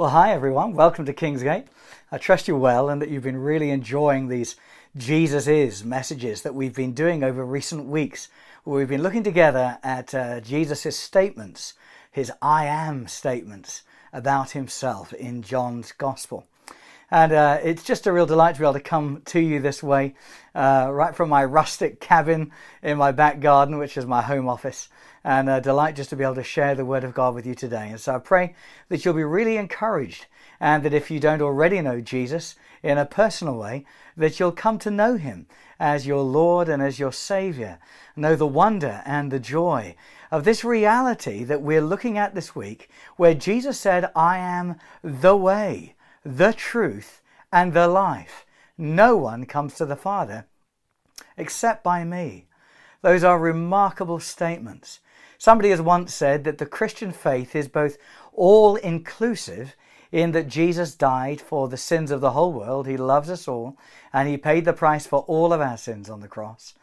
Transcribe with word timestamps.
Well, 0.00 0.08
hi 0.08 0.32
everyone. 0.32 0.72
Welcome 0.72 1.04
to 1.04 1.12
Kingsgate. 1.12 1.66
I 2.10 2.16
trust 2.16 2.48
you're 2.48 2.56
well 2.56 2.88
and 2.88 3.02
that 3.02 3.10
you've 3.10 3.22
been 3.22 3.36
really 3.36 3.68
enjoying 3.68 4.28
these 4.28 4.56
Jesus 4.96 5.46
is 5.46 5.84
messages 5.84 6.40
that 6.40 6.54
we've 6.54 6.74
been 6.74 6.94
doing 6.94 7.22
over 7.22 7.44
recent 7.44 7.84
weeks, 7.84 8.30
where 8.64 8.78
we've 8.78 8.88
been 8.88 9.02
looking 9.02 9.22
together 9.24 9.78
at 9.82 10.14
uh, 10.14 10.40
statements, 10.42 11.74
his 12.10 12.32
I 12.40 12.64
am 12.64 13.08
statements 13.08 13.82
about 14.10 14.52
himself 14.52 15.12
in 15.12 15.42
John's 15.42 15.92
Gospel. 15.92 16.46
And 17.10 17.32
uh, 17.32 17.58
it's 17.62 17.82
just 17.82 18.06
a 18.06 18.12
real 18.12 18.24
delight 18.24 18.54
to 18.54 18.60
be 18.60 18.64
able 18.64 18.72
to 18.72 18.80
come 18.80 19.20
to 19.26 19.38
you 19.38 19.60
this 19.60 19.82
way, 19.82 20.14
uh, 20.54 20.88
right 20.90 21.14
from 21.14 21.28
my 21.28 21.44
rustic 21.44 22.00
cabin 22.00 22.52
in 22.82 22.96
my 22.96 23.12
back 23.12 23.40
garden, 23.40 23.76
which 23.76 23.98
is 23.98 24.06
my 24.06 24.22
home 24.22 24.48
office. 24.48 24.88
And 25.22 25.50
a 25.50 25.60
delight 25.60 25.96
just 25.96 26.10
to 26.10 26.16
be 26.16 26.24
able 26.24 26.36
to 26.36 26.42
share 26.42 26.74
the 26.74 26.84
Word 26.84 27.04
of 27.04 27.14
God 27.14 27.34
with 27.34 27.46
you 27.46 27.54
today. 27.54 27.88
And 27.90 28.00
so 28.00 28.14
I 28.14 28.18
pray 28.18 28.54
that 28.88 29.04
you'll 29.04 29.14
be 29.14 29.24
really 29.24 29.56
encouraged, 29.56 30.26
and 30.58 30.82
that 30.82 30.94
if 30.94 31.10
you 31.10 31.20
don't 31.20 31.42
already 31.42 31.80
know 31.80 32.00
Jesus 32.00 32.54
in 32.82 32.96
a 32.96 33.04
personal 33.04 33.56
way, 33.56 33.84
that 34.16 34.40
you'll 34.40 34.52
come 34.52 34.78
to 34.78 34.90
know 34.90 35.16
Him 35.16 35.46
as 35.78 36.06
your 36.06 36.22
Lord 36.22 36.68
and 36.68 36.82
as 36.82 36.98
your 36.98 37.12
Savior. 37.12 37.78
Know 38.16 38.34
the 38.34 38.46
wonder 38.46 39.02
and 39.04 39.30
the 39.30 39.40
joy 39.40 39.94
of 40.30 40.44
this 40.44 40.64
reality 40.64 41.44
that 41.44 41.62
we're 41.62 41.80
looking 41.82 42.16
at 42.16 42.34
this 42.34 42.54
week, 42.54 42.88
where 43.16 43.34
Jesus 43.34 43.78
said, 43.78 44.10
I 44.14 44.38
am 44.38 44.76
the 45.02 45.36
way 45.36 45.96
the 46.24 46.52
truth, 46.52 47.22
and 47.52 47.72
the 47.72 47.88
life. 47.88 48.44
No 48.76 49.16
one 49.16 49.46
comes 49.46 49.74
to 49.74 49.86
the 49.86 49.96
Father 49.96 50.46
except 51.36 51.82
by 51.82 52.04
me. 52.04 52.46
Those 53.02 53.24
are 53.24 53.38
remarkable 53.38 54.20
statements. 54.20 55.00
Somebody 55.38 55.70
has 55.70 55.80
once 55.80 56.14
said 56.14 56.44
that 56.44 56.58
the 56.58 56.66
Christian 56.66 57.12
faith 57.12 57.56
is 57.56 57.68
both 57.68 57.96
all 58.32 58.76
inclusive 58.76 59.74
in 60.12 60.32
that 60.32 60.48
Jesus 60.48 60.94
died 60.94 61.40
for 61.40 61.68
the 61.68 61.76
sins 61.76 62.10
of 62.10 62.20
the 62.20 62.32
whole 62.32 62.52
world, 62.52 62.86
He 62.86 62.96
loves 62.96 63.30
us 63.30 63.46
all, 63.48 63.76
and 64.12 64.28
He 64.28 64.36
paid 64.36 64.64
the 64.64 64.72
price 64.72 65.06
for 65.06 65.20
all 65.20 65.52
of 65.52 65.60
our 65.60 65.76
sins 65.76 66.10
on 66.10 66.20
the 66.20 66.28
cross. 66.28 66.74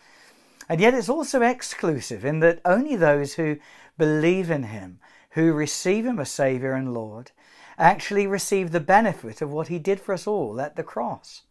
And 0.70 0.82
yet 0.82 0.94
it's 0.94 1.10
also 1.10 1.42
exclusive 1.42 2.26
in 2.26 2.40
that 2.40 2.62
only 2.66 2.96
those 2.96 3.36
who 3.36 3.58
believe 3.98 4.50
in 4.50 4.64
Him, 4.64 5.00
who 5.32 5.54
receive 5.54 6.06
Him 6.06 6.20
as 6.20 6.32
Saviour 6.32 6.74
and 6.74 6.94
Lord, 6.94 7.32
actually 7.78 8.28
receive 8.28 8.72
the 8.72 8.80
benefit 8.80 9.42
of 9.42 9.52
what 9.52 9.68
he 9.68 9.80
did 9.80 10.00
for 10.00 10.14
us 10.14 10.26
all 10.26 10.60
at 10.60 10.76
the 10.76 10.84
cross. 10.84 11.44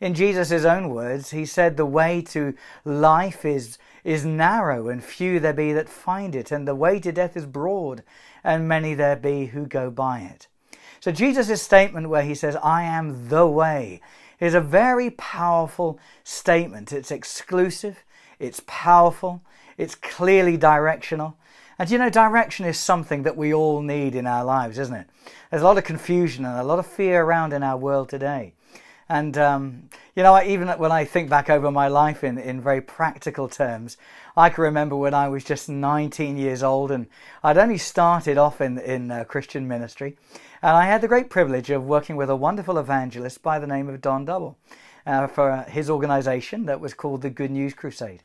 In 0.00 0.14
Jesus' 0.14 0.64
own 0.64 0.88
words, 0.88 1.30
he 1.30 1.44
said, 1.44 1.76
The 1.76 1.84
way 1.84 2.22
to 2.22 2.54
life 2.84 3.44
is, 3.44 3.76
is 4.02 4.24
narrow, 4.24 4.88
and 4.88 5.04
few 5.04 5.38
there 5.38 5.52
be 5.52 5.72
that 5.74 5.90
find 5.90 6.34
it, 6.34 6.50
and 6.50 6.66
the 6.66 6.74
way 6.74 6.98
to 7.00 7.12
death 7.12 7.36
is 7.36 7.44
broad, 7.44 8.02
and 8.42 8.66
many 8.66 8.94
there 8.94 9.16
be 9.16 9.46
who 9.46 9.66
go 9.66 9.90
by 9.90 10.20
it. 10.20 10.46
So, 11.00 11.12
Jesus' 11.12 11.62
statement, 11.62 12.08
where 12.08 12.22
he 12.22 12.34
says, 12.34 12.56
I 12.56 12.82
am 12.82 13.28
the 13.28 13.46
way, 13.46 14.00
is 14.38 14.54
a 14.54 14.60
very 14.60 15.10
powerful 15.10 15.98
statement. 16.24 16.92
It's 16.92 17.10
exclusive, 17.10 18.02
it's 18.38 18.62
powerful, 18.66 19.42
it's 19.76 19.94
clearly 19.94 20.56
directional, 20.56 21.36
and 21.78 21.90
you 21.90 21.96
know, 21.96 22.10
direction 22.10 22.66
is 22.66 22.78
something 22.78 23.22
that 23.22 23.38
we 23.38 23.54
all 23.54 23.80
need 23.80 24.14
in 24.14 24.26
our 24.26 24.44
lives, 24.44 24.78
isn't 24.78 24.94
it? 24.94 25.06
There's 25.50 25.62
a 25.62 25.64
lot 25.64 25.78
of 25.78 25.84
confusion 25.84 26.44
and 26.44 26.58
a 26.58 26.64
lot 26.64 26.78
of 26.78 26.86
fear 26.86 27.22
around 27.22 27.54
in 27.54 27.62
our 27.62 27.78
world 27.78 28.10
today. 28.10 28.52
And, 29.10 29.36
um, 29.38 29.88
you 30.14 30.22
know, 30.22 30.40
even 30.40 30.68
when 30.68 30.92
I 30.92 31.04
think 31.04 31.28
back 31.28 31.50
over 31.50 31.72
my 31.72 31.88
life 31.88 32.22
in, 32.22 32.38
in 32.38 32.60
very 32.60 32.80
practical 32.80 33.48
terms, 33.48 33.96
I 34.36 34.50
can 34.50 34.62
remember 34.62 34.94
when 34.94 35.14
I 35.14 35.28
was 35.28 35.42
just 35.42 35.68
19 35.68 36.36
years 36.36 36.62
old 36.62 36.92
and 36.92 37.08
I'd 37.42 37.58
only 37.58 37.76
started 37.76 38.38
off 38.38 38.60
in, 38.60 38.78
in 38.78 39.10
uh, 39.10 39.24
Christian 39.24 39.66
ministry. 39.66 40.16
And 40.62 40.76
I 40.76 40.86
had 40.86 41.00
the 41.00 41.08
great 41.08 41.28
privilege 41.28 41.70
of 41.70 41.82
working 41.82 42.14
with 42.14 42.30
a 42.30 42.36
wonderful 42.36 42.78
evangelist 42.78 43.42
by 43.42 43.58
the 43.58 43.66
name 43.66 43.88
of 43.88 44.00
Don 44.00 44.24
Double 44.24 44.56
uh, 45.04 45.26
for 45.26 45.64
his 45.68 45.90
organization 45.90 46.66
that 46.66 46.80
was 46.80 46.94
called 46.94 47.22
the 47.22 47.30
Good 47.30 47.50
News 47.50 47.74
Crusade. 47.74 48.22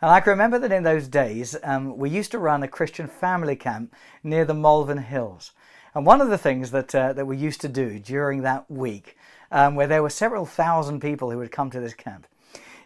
And 0.00 0.10
I 0.10 0.20
can 0.20 0.30
remember 0.30 0.58
that 0.58 0.72
in 0.72 0.84
those 0.84 1.06
days, 1.06 1.54
um, 1.62 1.98
we 1.98 2.08
used 2.08 2.30
to 2.30 2.38
run 2.38 2.62
a 2.62 2.68
Christian 2.68 3.08
family 3.08 3.56
camp 3.56 3.94
near 4.22 4.46
the 4.46 4.54
Malvern 4.54 5.02
Hills. 5.02 5.52
And 5.94 6.06
one 6.06 6.22
of 6.22 6.30
the 6.30 6.38
things 6.38 6.70
that, 6.70 6.94
uh, 6.94 7.12
that 7.12 7.26
we 7.26 7.36
used 7.36 7.60
to 7.60 7.68
do 7.68 7.98
during 7.98 8.40
that 8.40 8.70
week, 8.70 9.18
um, 9.50 9.74
where 9.74 9.86
there 9.86 10.02
were 10.02 10.10
several 10.10 10.46
thousand 10.46 11.00
people 11.00 11.30
who 11.30 11.38
would 11.38 11.52
come 11.52 11.70
to 11.70 11.80
this 11.80 11.94
camp, 11.94 12.26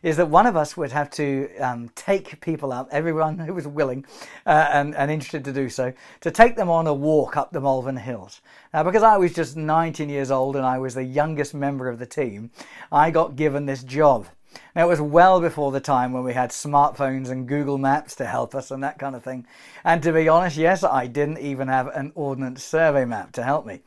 is 0.03 0.17
that 0.17 0.29
one 0.29 0.47
of 0.47 0.57
us 0.57 0.77
would 0.77 0.93
have 0.93 1.11
to 1.11 1.55
um, 1.59 1.91
take 1.95 2.41
people 2.41 2.73
up, 2.73 2.89
everyone 2.91 3.39
who 3.39 3.53
was 3.53 3.67
willing 3.67 4.05
uh, 4.47 4.69
and, 4.73 4.95
and 4.95 5.11
interested 5.11 5.45
to 5.45 5.53
do 5.53 5.69
so, 5.69 5.93
to 6.21 6.31
take 6.31 6.57
them 6.57 6.71
on 6.71 6.87
a 6.87 6.95
walk 6.95 7.37
up 7.37 7.53
the 7.53 7.61
Malvern 7.61 7.97
Hills. 7.97 8.41
Now, 8.73 8.83
because 8.83 9.03
I 9.03 9.17
was 9.17 9.33
just 9.33 9.57
19 9.57 10.09
years 10.09 10.31
old 10.31 10.57
and 10.57 10.65
I 10.65 10.79
was 10.79 10.95
the 10.95 11.05
youngest 11.05 11.55
member 11.55 11.89
of 11.89 11.99
the 11.99 12.07
team, 12.07 12.51
I 12.93 13.11
got 13.11 13.37
given 13.37 13.67
this 13.67 13.83
job. 13.83 14.27
Now, 14.75 14.87
it 14.87 14.89
was 14.89 15.01
well 15.01 15.41
before 15.41 15.73
the 15.73 15.81
time 15.81 16.13
when 16.13 16.25
we 16.25 16.33
had 16.33 16.51
smartphones 16.51 17.29
and 17.29 17.47
Google 17.47 17.79
Maps 17.79 18.15
to 18.17 18.27
help 18.27 18.55
us 18.55 18.71
and 18.71 18.83
that 18.83 18.99
kind 18.99 19.15
of 19.15 19.23
thing. 19.23 19.47
And 19.85 20.03
to 20.03 20.13
be 20.13 20.29
honest, 20.29 20.57
yes, 20.57 20.83
I 20.83 21.07
didn't 21.07 21.39
even 21.39 21.69
have 21.69 21.89
an 21.89 22.13
Ordnance 22.15 22.65
Survey 22.65 23.05
map 23.05 23.33
to 23.33 23.43
help 23.43 23.67
me. 23.67 23.81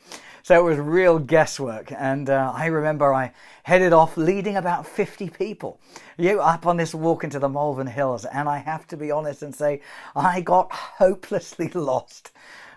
So 0.43 0.59
it 0.59 0.69
was 0.69 0.79
real 0.79 1.19
guesswork. 1.19 1.91
And 1.91 2.29
uh, 2.29 2.51
I 2.55 2.67
remember 2.67 3.13
I 3.13 3.33
headed 3.63 3.93
off 3.93 4.17
leading 4.17 4.57
about 4.57 4.87
50 4.87 5.29
people 5.29 5.79
you 6.17 6.39
up 6.39 6.65
on 6.65 6.77
this 6.77 6.93
walk 6.93 7.23
into 7.23 7.39
the 7.39 7.49
Malvern 7.49 7.87
Hills. 7.87 8.25
And 8.25 8.49
I 8.49 8.57
have 8.57 8.87
to 8.87 8.97
be 8.97 9.11
honest 9.11 9.43
and 9.43 9.55
say, 9.55 9.81
I 10.15 10.41
got 10.41 10.71
hopelessly 10.71 11.67
lost. 11.73 12.31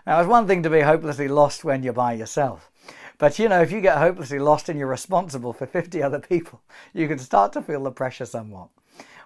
Now, 0.05 0.19
it's 0.19 0.29
one 0.29 0.47
thing 0.47 0.63
to 0.63 0.69
be 0.69 0.81
hopelessly 0.81 1.27
lost 1.27 1.63
when 1.63 1.81
you're 1.81 1.93
by 1.93 2.13
yourself. 2.13 2.69
But 3.17 3.39
you 3.39 3.49
know, 3.49 3.61
if 3.61 3.71
you 3.71 3.81
get 3.81 3.97
hopelessly 3.97 4.39
lost 4.39 4.69
and 4.69 4.77
you're 4.77 4.87
responsible 4.87 5.53
for 5.53 5.65
50 5.65 6.03
other 6.03 6.19
people, 6.19 6.61
you 6.93 7.07
can 7.07 7.17
start 7.17 7.53
to 7.53 7.61
feel 7.61 7.83
the 7.83 7.91
pressure 7.91 8.25
somewhat. 8.25 8.69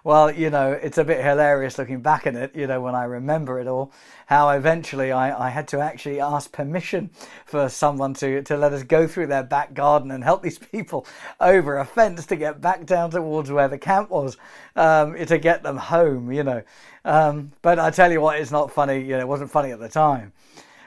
Well, 0.02 0.32
you 0.32 0.48
know, 0.48 0.72
it's 0.72 0.96
a 0.96 1.04
bit 1.04 1.22
hilarious 1.22 1.76
looking 1.76 2.00
back 2.00 2.26
at 2.26 2.34
it, 2.34 2.56
you 2.56 2.66
know, 2.66 2.80
when 2.80 2.94
I 2.94 3.04
remember 3.04 3.60
it 3.60 3.66
all, 3.66 3.92
how 4.26 4.48
eventually 4.48 5.12
I, 5.12 5.48
I 5.48 5.50
had 5.50 5.68
to 5.68 5.80
actually 5.80 6.20
ask 6.20 6.50
permission 6.50 7.10
for 7.44 7.68
someone 7.68 8.14
to, 8.14 8.42
to 8.42 8.56
let 8.56 8.72
us 8.72 8.82
go 8.82 9.06
through 9.06 9.26
their 9.26 9.42
back 9.42 9.74
garden 9.74 10.10
and 10.10 10.24
help 10.24 10.42
these 10.42 10.58
people 10.72 11.06
over 11.38 11.78
a 11.78 11.84
fence 11.84 12.24
to 12.26 12.36
get 12.36 12.62
back 12.62 12.86
down 12.86 13.10
towards 13.10 13.50
where 13.50 13.68
the 13.68 13.76
camp 13.76 14.08
was 14.08 14.38
um, 14.74 15.14
to 15.16 15.36
get 15.36 15.62
them 15.62 15.76
home, 15.76 16.32
you 16.32 16.44
know. 16.44 16.62
Um, 17.04 17.52
but 17.60 17.78
I 17.78 17.90
tell 17.90 18.10
you 18.10 18.22
what, 18.22 18.40
it's 18.40 18.50
not 18.50 18.72
funny, 18.72 19.00
you 19.00 19.10
know, 19.10 19.20
it 19.20 19.28
wasn't 19.28 19.50
funny 19.50 19.70
at 19.70 19.80
the 19.80 19.88
time. 19.88 20.32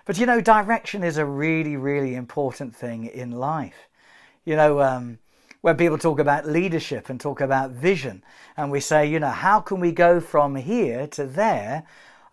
But 0.06 0.18
you 0.18 0.26
know, 0.26 0.42
direction 0.42 1.04
is 1.04 1.18
a 1.18 1.26
really, 1.26 1.78
really 1.78 2.16
important 2.16 2.76
thing 2.76 3.06
in 3.06 3.32
life. 3.32 3.88
You 4.44 4.56
know, 4.56 4.82
um, 4.82 5.20
when 5.64 5.78
people 5.78 5.98
talk 5.98 6.20
about 6.20 6.46
leadership 6.46 7.10
and 7.10 7.22
talk 7.22 7.40
about 7.40 7.72
vision, 7.72 8.22
and 8.58 8.70
we 8.70 8.82
say, 8.82 9.08
you 9.08 9.18
know, 9.18 9.30
how 9.30 9.62
can 9.62 9.80
we 9.80 9.94
go 9.94 10.20
from 10.20 10.58
here 10.58 11.08
to 11.08 11.26
there 11.26 11.84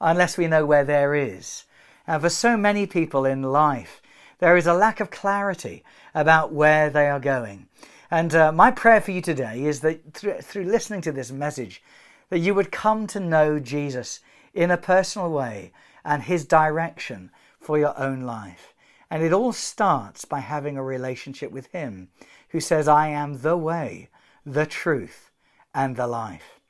unless 0.00 0.36
we 0.36 0.48
know 0.48 0.66
where 0.66 0.84
there 0.84 1.14
is? 1.14 1.62
And 2.08 2.20
for 2.20 2.28
so 2.28 2.56
many 2.56 2.88
people 2.88 3.24
in 3.24 3.44
life, 3.44 4.02
there 4.40 4.56
is 4.56 4.66
a 4.66 4.74
lack 4.74 4.98
of 4.98 5.12
clarity 5.12 5.84
about 6.12 6.52
where 6.52 6.90
they 6.90 7.08
are 7.08 7.20
going. 7.20 7.68
And 8.10 8.34
uh, 8.34 8.50
my 8.50 8.72
prayer 8.72 9.00
for 9.00 9.12
you 9.12 9.20
today 9.20 9.62
is 9.62 9.78
that 9.82 10.12
through, 10.12 10.40
through 10.40 10.64
listening 10.64 11.00
to 11.02 11.12
this 11.12 11.30
message, 11.30 11.84
that 12.30 12.40
you 12.40 12.52
would 12.52 12.72
come 12.72 13.06
to 13.06 13.20
know 13.20 13.60
Jesus 13.60 14.18
in 14.54 14.72
a 14.72 14.76
personal 14.76 15.30
way 15.30 15.70
and 16.04 16.24
his 16.24 16.44
direction 16.44 17.30
for 17.60 17.78
your 17.78 17.96
own 17.96 18.22
life. 18.22 18.74
And 19.10 19.22
it 19.22 19.32
all 19.32 19.52
starts 19.52 20.24
by 20.24 20.40
having 20.40 20.76
a 20.76 20.82
relationship 20.82 21.50
with 21.50 21.66
Him 21.68 22.08
who 22.50 22.60
says, 22.60 22.86
I 22.88 23.08
am 23.08 23.40
the 23.40 23.56
way, 23.56 24.08
the 24.46 24.66
truth, 24.66 25.30
and 25.74 25.96
the 25.96 26.06
life. 26.06 26.60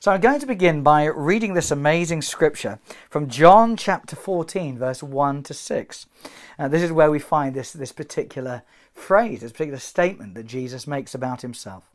So 0.00 0.12
I'm 0.12 0.20
going 0.20 0.40
to 0.40 0.46
begin 0.46 0.82
by 0.82 1.04
reading 1.04 1.54
this 1.54 1.70
amazing 1.70 2.22
scripture 2.22 2.78
from 3.08 3.28
John 3.28 3.76
chapter 3.76 4.14
14, 4.14 4.78
verse 4.78 5.02
1 5.02 5.42
to 5.44 5.54
6. 5.54 6.06
Uh, 6.58 6.68
this 6.68 6.82
is 6.82 6.92
where 6.92 7.10
we 7.10 7.18
find 7.18 7.54
this, 7.54 7.72
this 7.72 7.92
particular 7.92 8.62
phrase, 8.92 9.40
this 9.40 9.52
particular 9.52 9.78
statement 9.78 10.34
that 10.34 10.46
Jesus 10.46 10.86
makes 10.86 11.14
about 11.14 11.42
himself. 11.42 11.90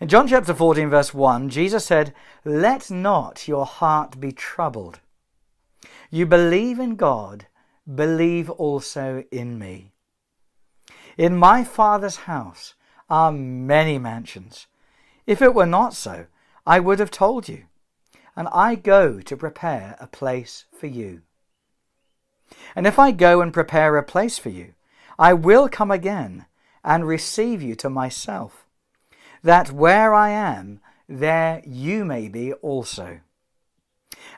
In 0.00 0.08
John 0.08 0.28
chapter 0.28 0.54
14, 0.54 0.88
verse 0.88 1.12
1, 1.12 1.50
Jesus 1.50 1.84
said, 1.84 2.14
Let 2.44 2.90
not 2.90 3.46
your 3.46 3.66
heart 3.66 4.18
be 4.18 4.32
troubled. 4.32 5.00
You 6.10 6.26
believe 6.26 6.78
in 6.78 6.96
God, 6.96 7.46
believe 7.92 8.50
also 8.50 9.24
in 9.30 9.58
me. 9.58 9.92
In 11.16 11.36
my 11.36 11.64
Father's 11.64 12.16
house 12.16 12.74
are 13.08 13.32
many 13.32 13.98
mansions. 13.98 14.66
If 15.26 15.42
it 15.42 15.54
were 15.54 15.66
not 15.66 15.94
so, 15.94 16.26
I 16.66 16.80
would 16.80 16.98
have 16.98 17.10
told 17.10 17.48
you. 17.48 17.64
And 18.36 18.48
I 18.52 18.74
go 18.74 19.20
to 19.20 19.36
prepare 19.36 19.96
a 20.00 20.06
place 20.06 20.64
for 20.72 20.86
you. 20.86 21.22
And 22.74 22.86
if 22.86 22.98
I 22.98 23.10
go 23.12 23.40
and 23.40 23.52
prepare 23.52 23.96
a 23.96 24.02
place 24.02 24.38
for 24.38 24.48
you, 24.48 24.74
I 25.18 25.34
will 25.34 25.68
come 25.68 25.90
again 25.90 26.46
and 26.82 27.06
receive 27.06 27.60
you 27.62 27.74
to 27.76 27.90
myself, 27.90 28.66
that 29.42 29.70
where 29.70 30.14
I 30.14 30.30
am, 30.30 30.80
there 31.08 31.62
you 31.66 32.04
may 32.04 32.28
be 32.28 32.52
also. 32.54 33.20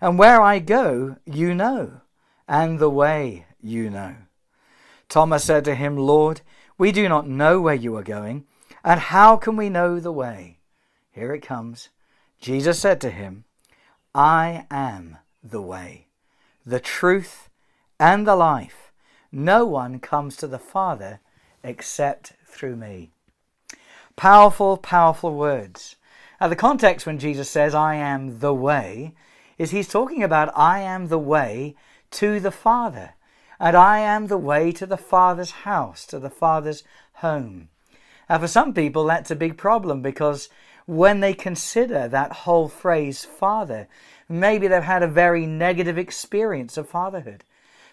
And 0.00 0.18
where 0.18 0.40
I 0.40 0.58
go, 0.58 1.16
you 1.24 1.54
know, 1.54 2.01
and 2.48 2.78
the 2.78 2.90
way 2.90 3.46
you 3.60 3.90
know. 3.90 4.16
Thomas 5.08 5.44
said 5.44 5.64
to 5.64 5.74
him, 5.74 5.96
Lord, 5.96 6.40
we 6.78 6.92
do 6.92 7.08
not 7.08 7.28
know 7.28 7.60
where 7.60 7.74
you 7.74 7.96
are 7.96 8.02
going, 8.02 8.44
and 8.84 8.98
how 8.98 9.36
can 9.36 9.56
we 9.56 9.68
know 9.68 10.00
the 10.00 10.12
way? 10.12 10.58
Here 11.10 11.34
it 11.34 11.42
comes. 11.42 11.90
Jesus 12.40 12.78
said 12.78 13.00
to 13.02 13.10
him, 13.10 13.44
I 14.14 14.66
am 14.70 15.18
the 15.42 15.62
way, 15.62 16.08
the 16.66 16.80
truth, 16.80 17.48
and 18.00 18.26
the 18.26 18.36
life. 18.36 18.92
No 19.30 19.64
one 19.64 20.00
comes 20.00 20.36
to 20.36 20.46
the 20.46 20.58
Father 20.58 21.20
except 21.62 22.34
through 22.46 22.76
me. 22.76 23.10
Powerful, 24.16 24.76
powerful 24.76 25.34
words. 25.34 25.96
Now, 26.40 26.48
the 26.48 26.56
context 26.56 27.06
when 27.06 27.18
Jesus 27.18 27.48
says, 27.48 27.74
I 27.74 27.94
am 27.94 28.40
the 28.40 28.52
way, 28.52 29.14
is 29.58 29.70
he's 29.70 29.88
talking 29.88 30.22
about, 30.22 30.52
I 30.56 30.80
am 30.80 31.08
the 31.08 31.18
way 31.18 31.76
to 32.12 32.40
the 32.40 32.50
Father. 32.50 33.14
And 33.58 33.76
I 33.76 33.98
am 34.00 34.26
the 34.26 34.38
way 34.38 34.72
to 34.72 34.86
the 34.86 34.96
Father's 34.96 35.50
house, 35.50 36.06
to 36.06 36.18
the 36.18 36.30
Father's 36.30 36.82
home. 37.14 37.68
Now, 38.28 38.38
for 38.38 38.48
some 38.48 38.72
people, 38.72 39.04
that's 39.04 39.30
a 39.30 39.36
big 39.36 39.56
problem 39.56 40.02
because 40.02 40.48
when 40.86 41.20
they 41.20 41.34
consider 41.34 42.08
that 42.08 42.32
whole 42.32 42.68
phrase, 42.68 43.24
Father, 43.24 43.88
maybe 44.28 44.66
they've 44.66 44.82
had 44.82 45.02
a 45.02 45.08
very 45.08 45.46
negative 45.46 45.98
experience 45.98 46.76
of 46.76 46.88
fatherhood. 46.88 47.44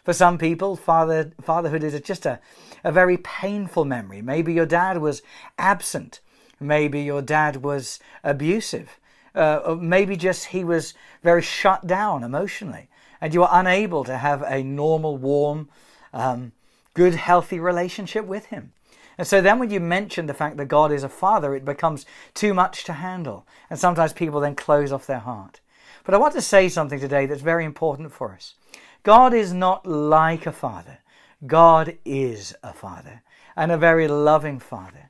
For 0.03 0.13
some 0.13 0.37
people, 0.37 0.75
father, 0.75 1.33
fatherhood 1.41 1.83
is 1.83 1.99
just 2.01 2.25
a, 2.25 2.39
a 2.83 2.91
very 2.91 3.17
painful 3.17 3.85
memory. 3.85 4.21
Maybe 4.21 4.53
your 4.53 4.65
dad 4.65 4.99
was 4.99 5.21
absent. 5.57 6.19
Maybe 6.59 7.01
your 7.01 7.21
dad 7.21 7.57
was 7.57 7.99
abusive. 8.23 8.99
Uh, 9.35 9.77
maybe 9.79 10.15
just 10.15 10.47
he 10.47 10.63
was 10.63 10.93
very 11.21 11.41
shut 11.41 11.85
down 11.85 12.23
emotionally 12.23 12.89
and 13.21 13.33
you 13.33 13.43
are 13.43 13.59
unable 13.59 14.03
to 14.03 14.17
have 14.17 14.41
a 14.43 14.63
normal, 14.63 15.17
warm, 15.17 15.69
um, 16.13 16.51
good, 16.93 17.15
healthy 17.15 17.59
relationship 17.59 18.25
with 18.25 18.45
him. 18.47 18.73
And 19.17 19.27
so 19.27 19.41
then 19.41 19.59
when 19.59 19.69
you 19.69 19.81
mention 19.81 20.27
the 20.27 20.33
fact 20.33 20.55
that 20.57 20.65
God 20.69 20.91
is 20.93 21.03
a 21.03 21.09
father, 21.09 21.53
it 21.53 21.65
becomes 21.65 22.05
too 22.33 22.53
much 22.53 22.85
to 22.85 22.93
handle. 22.93 23.45
And 23.69 23.77
sometimes 23.77 24.13
people 24.13 24.39
then 24.39 24.55
close 24.55 24.93
off 24.93 25.05
their 25.05 25.19
heart. 25.19 25.59
But 26.05 26.13
I 26.13 26.17
want 26.17 26.33
to 26.35 26.41
say 26.41 26.69
something 26.69 26.99
today 26.99 27.25
that's 27.25 27.41
very 27.41 27.65
important 27.65 28.13
for 28.13 28.31
us. 28.31 28.55
God 29.03 29.33
is 29.33 29.53
not 29.53 29.85
like 29.85 30.45
a 30.45 30.51
father. 30.51 30.99
God 31.45 31.97
is 32.05 32.55
a 32.63 32.73
father 32.73 33.21
and 33.55 33.71
a 33.71 33.77
very 33.77 34.07
loving 34.07 34.59
father. 34.59 35.09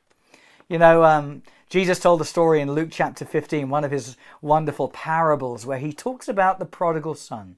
You 0.68 0.80
know, 0.80 1.04
um, 1.04 1.44
Jesus 1.70 2.00
told 2.00 2.20
a 2.22 2.26
story 2.26 2.62
in 2.62 2.72
Luke 2.72 2.90
chapter 2.92 3.26
15, 3.26 3.70
one 3.70 3.84
of 3.84 3.92
his 3.92 4.18
wonderful 4.42 4.88
parables, 4.88 5.66
where 5.66 5.80
he 5.80 5.94
talks 5.94 6.28
about 6.28 6.58
the 6.58 6.66
prodigal 6.66 7.16
son. 7.16 7.58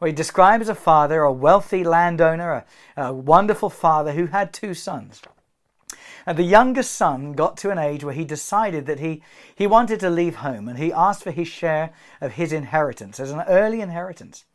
Where 0.00 0.08
he 0.08 0.14
describes 0.14 0.70
a 0.70 0.74
father, 0.74 1.20
a 1.20 1.30
wealthy 1.30 1.84
landowner, 1.84 2.64
a, 2.96 3.02
a 3.02 3.12
wonderful 3.12 3.68
father 3.68 4.12
who 4.12 4.26
had 4.26 4.50
two 4.50 4.72
sons. 4.72 5.20
And 6.24 6.38
the 6.38 6.42
youngest 6.42 6.94
son 6.94 7.34
got 7.34 7.58
to 7.58 7.70
an 7.70 7.76
age 7.78 8.02
where 8.02 8.14
he 8.14 8.24
decided 8.24 8.86
that 8.86 9.00
he, 9.00 9.22
he 9.54 9.66
wanted 9.66 10.00
to 10.00 10.08
leave 10.08 10.36
home 10.36 10.68
and 10.68 10.78
he 10.78 10.90
asked 10.90 11.22
for 11.22 11.32
his 11.32 11.48
share 11.48 11.90
of 12.18 12.32
his 12.32 12.50
inheritance 12.50 13.20
as 13.20 13.30
an 13.30 13.42
early 13.42 13.82
inheritance. 13.82 14.46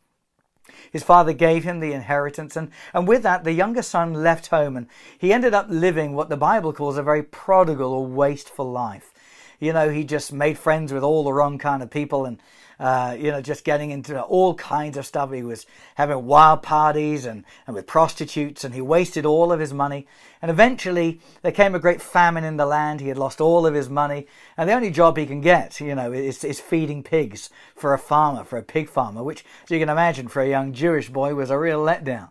His 0.90 1.04
father 1.04 1.32
gave 1.32 1.62
him 1.62 1.78
the 1.78 1.92
inheritance, 1.92 2.56
and, 2.56 2.72
and 2.92 3.06
with 3.06 3.22
that, 3.22 3.44
the 3.44 3.52
younger 3.52 3.82
son 3.82 4.14
left 4.14 4.48
home, 4.48 4.76
and 4.76 4.88
he 5.16 5.32
ended 5.32 5.54
up 5.54 5.66
living 5.68 6.12
what 6.12 6.28
the 6.28 6.36
Bible 6.36 6.72
calls 6.72 6.98
a 6.98 7.04
very 7.04 7.22
prodigal 7.22 7.92
or 7.92 8.04
wasteful 8.04 8.68
life. 8.68 9.12
You 9.60 9.72
know, 9.72 9.90
he 9.90 10.02
just 10.02 10.32
made 10.32 10.58
friends 10.58 10.92
with 10.92 11.04
all 11.04 11.22
the 11.22 11.32
wrong 11.32 11.56
kind 11.56 11.84
of 11.84 11.90
people 11.90 12.26
and 12.26 12.40
uh, 12.78 13.16
you 13.18 13.30
know, 13.30 13.40
just 13.40 13.64
getting 13.64 13.90
into 13.90 14.20
all 14.22 14.54
kinds 14.54 14.96
of 14.96 15.06
stuff. 15.06 15.32
He 15.32 15.42
was 15.42 15.66
having 15.94 16.26
wild 16.26 16.62
parties 16.62 17.24
and, 17.24 17.44
and 17.66 17.74
with 17.74 17.86
prostitutes, 17.86 18.64
and 18.64 18.74
he 18.74 18.80
wasted 18.80 19.24
all 19.24 19.50
of 19.52 19.60
his 19.60 19.72
money. 19.72 20.06
And 20.42 20.50
eventually, 20.50 21.20
there 21.42 21.52
came 21.52 21.74
a 21.74 21.78
great 21.78 22.02
famine 22.02 22.44
in 22.44 22.56
the 22.56 22.66
land. 22.66 23.00
He 23.00 23.08
had 23.08 23.18
lost 23.18 23.40
all 23.40 23.66
of 23.66 23.74
his 23.74 23.88
money, 23.88 24.26
and 24.56 24.68
the 24.68 24.74
only 24.74 24.90
job 24.90 25.16
he 25.16 25.26
can 25.26 25.40
get, 25.40 25.80
you 25.80 25.94
know, 25.94 26.12
is, 26.12 26.44
is 26.44 26.60
feeding 26.60 27.02
pigs 27.02 27.50
for 27.74 27.94
a 27.94 27.98
farmer, 27.98 28.44
for 28.44 28.58
a 28.58 28.62
pig 28.62 28.88
farmer, 28.88 29.22
which, 29.22 29.44
as 29.64 29.70
you 29.70 29.78
can 29.78 29.88
imagine, 29.88 30.28
for 30.28 30.42
a 30.42 30.48
young 30.48 30.72
Jewish 30.72 31.08
boy 31.08 31.34
was 31.34 31.50
a 31.50 31.58
real 31.58 31.80
letdown. 31.80 32.28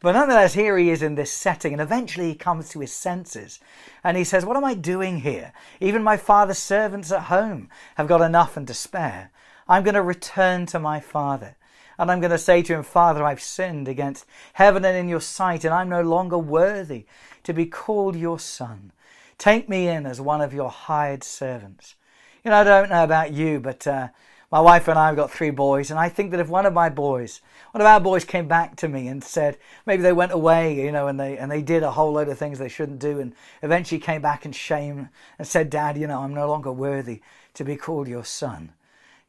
But 0.00 0.12
nonetheless, 0.12 0.54
here 0.54 0.78
he 0.78 0.90
is 0.90 1.02
in 1.02 1.16
this 1.16 1.32
setting, 1.32 1.72
and 1.72 1.82
eventually 1.82 2.28
he 2.28 2.34
comes 2.36 2.68
to 2.68 2.80
his 2.80 2.92
senses. 2.92 3.58
And 4.04 4.16
he 4.16 4.22
says, 4.22 4.44
What 4.44 4.56
am 4.56 4.64
I 4.64 4.74
doing 4.74 5.20
here? 5.20 5.52
Even 5.80 6.04
my 6.04 6.16
father's 6.16 6.58
servants 6.58 7.10
at 7.10 7.22
home 7.22 7.68
have 7.96 8.06
got 8.06 8.20
enough 8.20 8.56
and 8.56 8.66
to 8.68 8.74
spare. 8.74 9.32
I'm 9.68 9.82
going 9.82 9.94
to 9.94 10.02
return 10.02 10.64
to 10.66 10.78
my 10.78 10.98
Father. 10.98 11.56
And 11.98 12.10
I'm 12.10 12.20
going 12.20 12.30
to 12.30 12.38
say 12.38 12.62
to 12.62 12.74
him, 12.74 12.82
Father, 12.84 13.24
I've 13.24 13.42
sinned 13.42 13.86
against 13.86 14.24
heaven 14.54 14.84
and 14.84 14.96
in 14.96 15.08
your 15.08 15.20
sight, 15.20 15.64
and 15.64 15.74
I'm 15.74 15.88
no 15.88 16.00
longer 16.00 16.38
worthy 16.38 17.04
to 17.42 17.52
be 17.52 17.66
called 17.66 18.16
your 18.16 18.38
son. 18.38 18.92
Take 19.36 19.68
me 19.68 19.88
in 19.88 20.06
as 20.06 20.20
one 20.20 20.40
of 20.40 20.54
your 20.54 20.70
hired 20.70 21.22
servants. 21.22 21.96
You 22.44 22.50
know, 22.50 22.58
I 22.58 22.64
don't 22.64 22.88
know 22.88 23.04
about 23.04 23.32
you, 23.32 23.60
but 23.60 23.86
uh, 23.86 24.08
my 24.50 24.60
wife 24.60 24.88
and 24.88 24.98
I 24.98 25.08
have 25.08 25.16
got 25.16 25.30
three 25.30 25.50
boys, 25.50 25.90
and 25.90 25.98
I 25.98 26.08
think 26.08 26.30
that 26.30 26.40
if 26.40 26.48
one 26.48 26.64
of 26.64 26.72
my 26.72 26.88
boys, 26.88 27.40
one 27.72 27.82
of 27.82 27.86
our 27.86 28.00
boys 28.00 28.24
came 28.24 28.48
back 28.48 28.76
to 28.76 28.88
me 28.88 29.08
and 29.08 29.22
said, 29.22 29.58
maybe 29.84 30.02
they 30.02 30.12
went 30.12 30.32
away, 30.32 30.76
you 30.76 30.92
know, 30.92 31.08
and 31.08 31.20
they 31.20 31.36
and 31.36 31.50
they 31.50 31.62
did 31.62 31.82
a 31.82 31.90
whole 31.90 32.12
load 32.12 32.28
of 32.28 32.38
things 32.38 32.58
they 32.58 32.68
shouldn't 32.68 33.00
do, 33.00 33.20
and 33.20 33.34
eventually 33.62 34.00
came 34.00 34.22
back 34.22 34.46
in 34.46 34.52
shame 34.52 35.08
and 35.38 35.46
said, 35.46 35.68
Dad, 35.68 35.98
you 35.98 36.06
know, 36.06 36.20
I'm 36.20 36.32
no 36.32 36.48
longer 36.48 36.72
worthy 36.72 37.20
to 37.54 37.64
be 37.64 37.76
called 37.76 38.08
your 38.08 38.24
son 38.24 38.72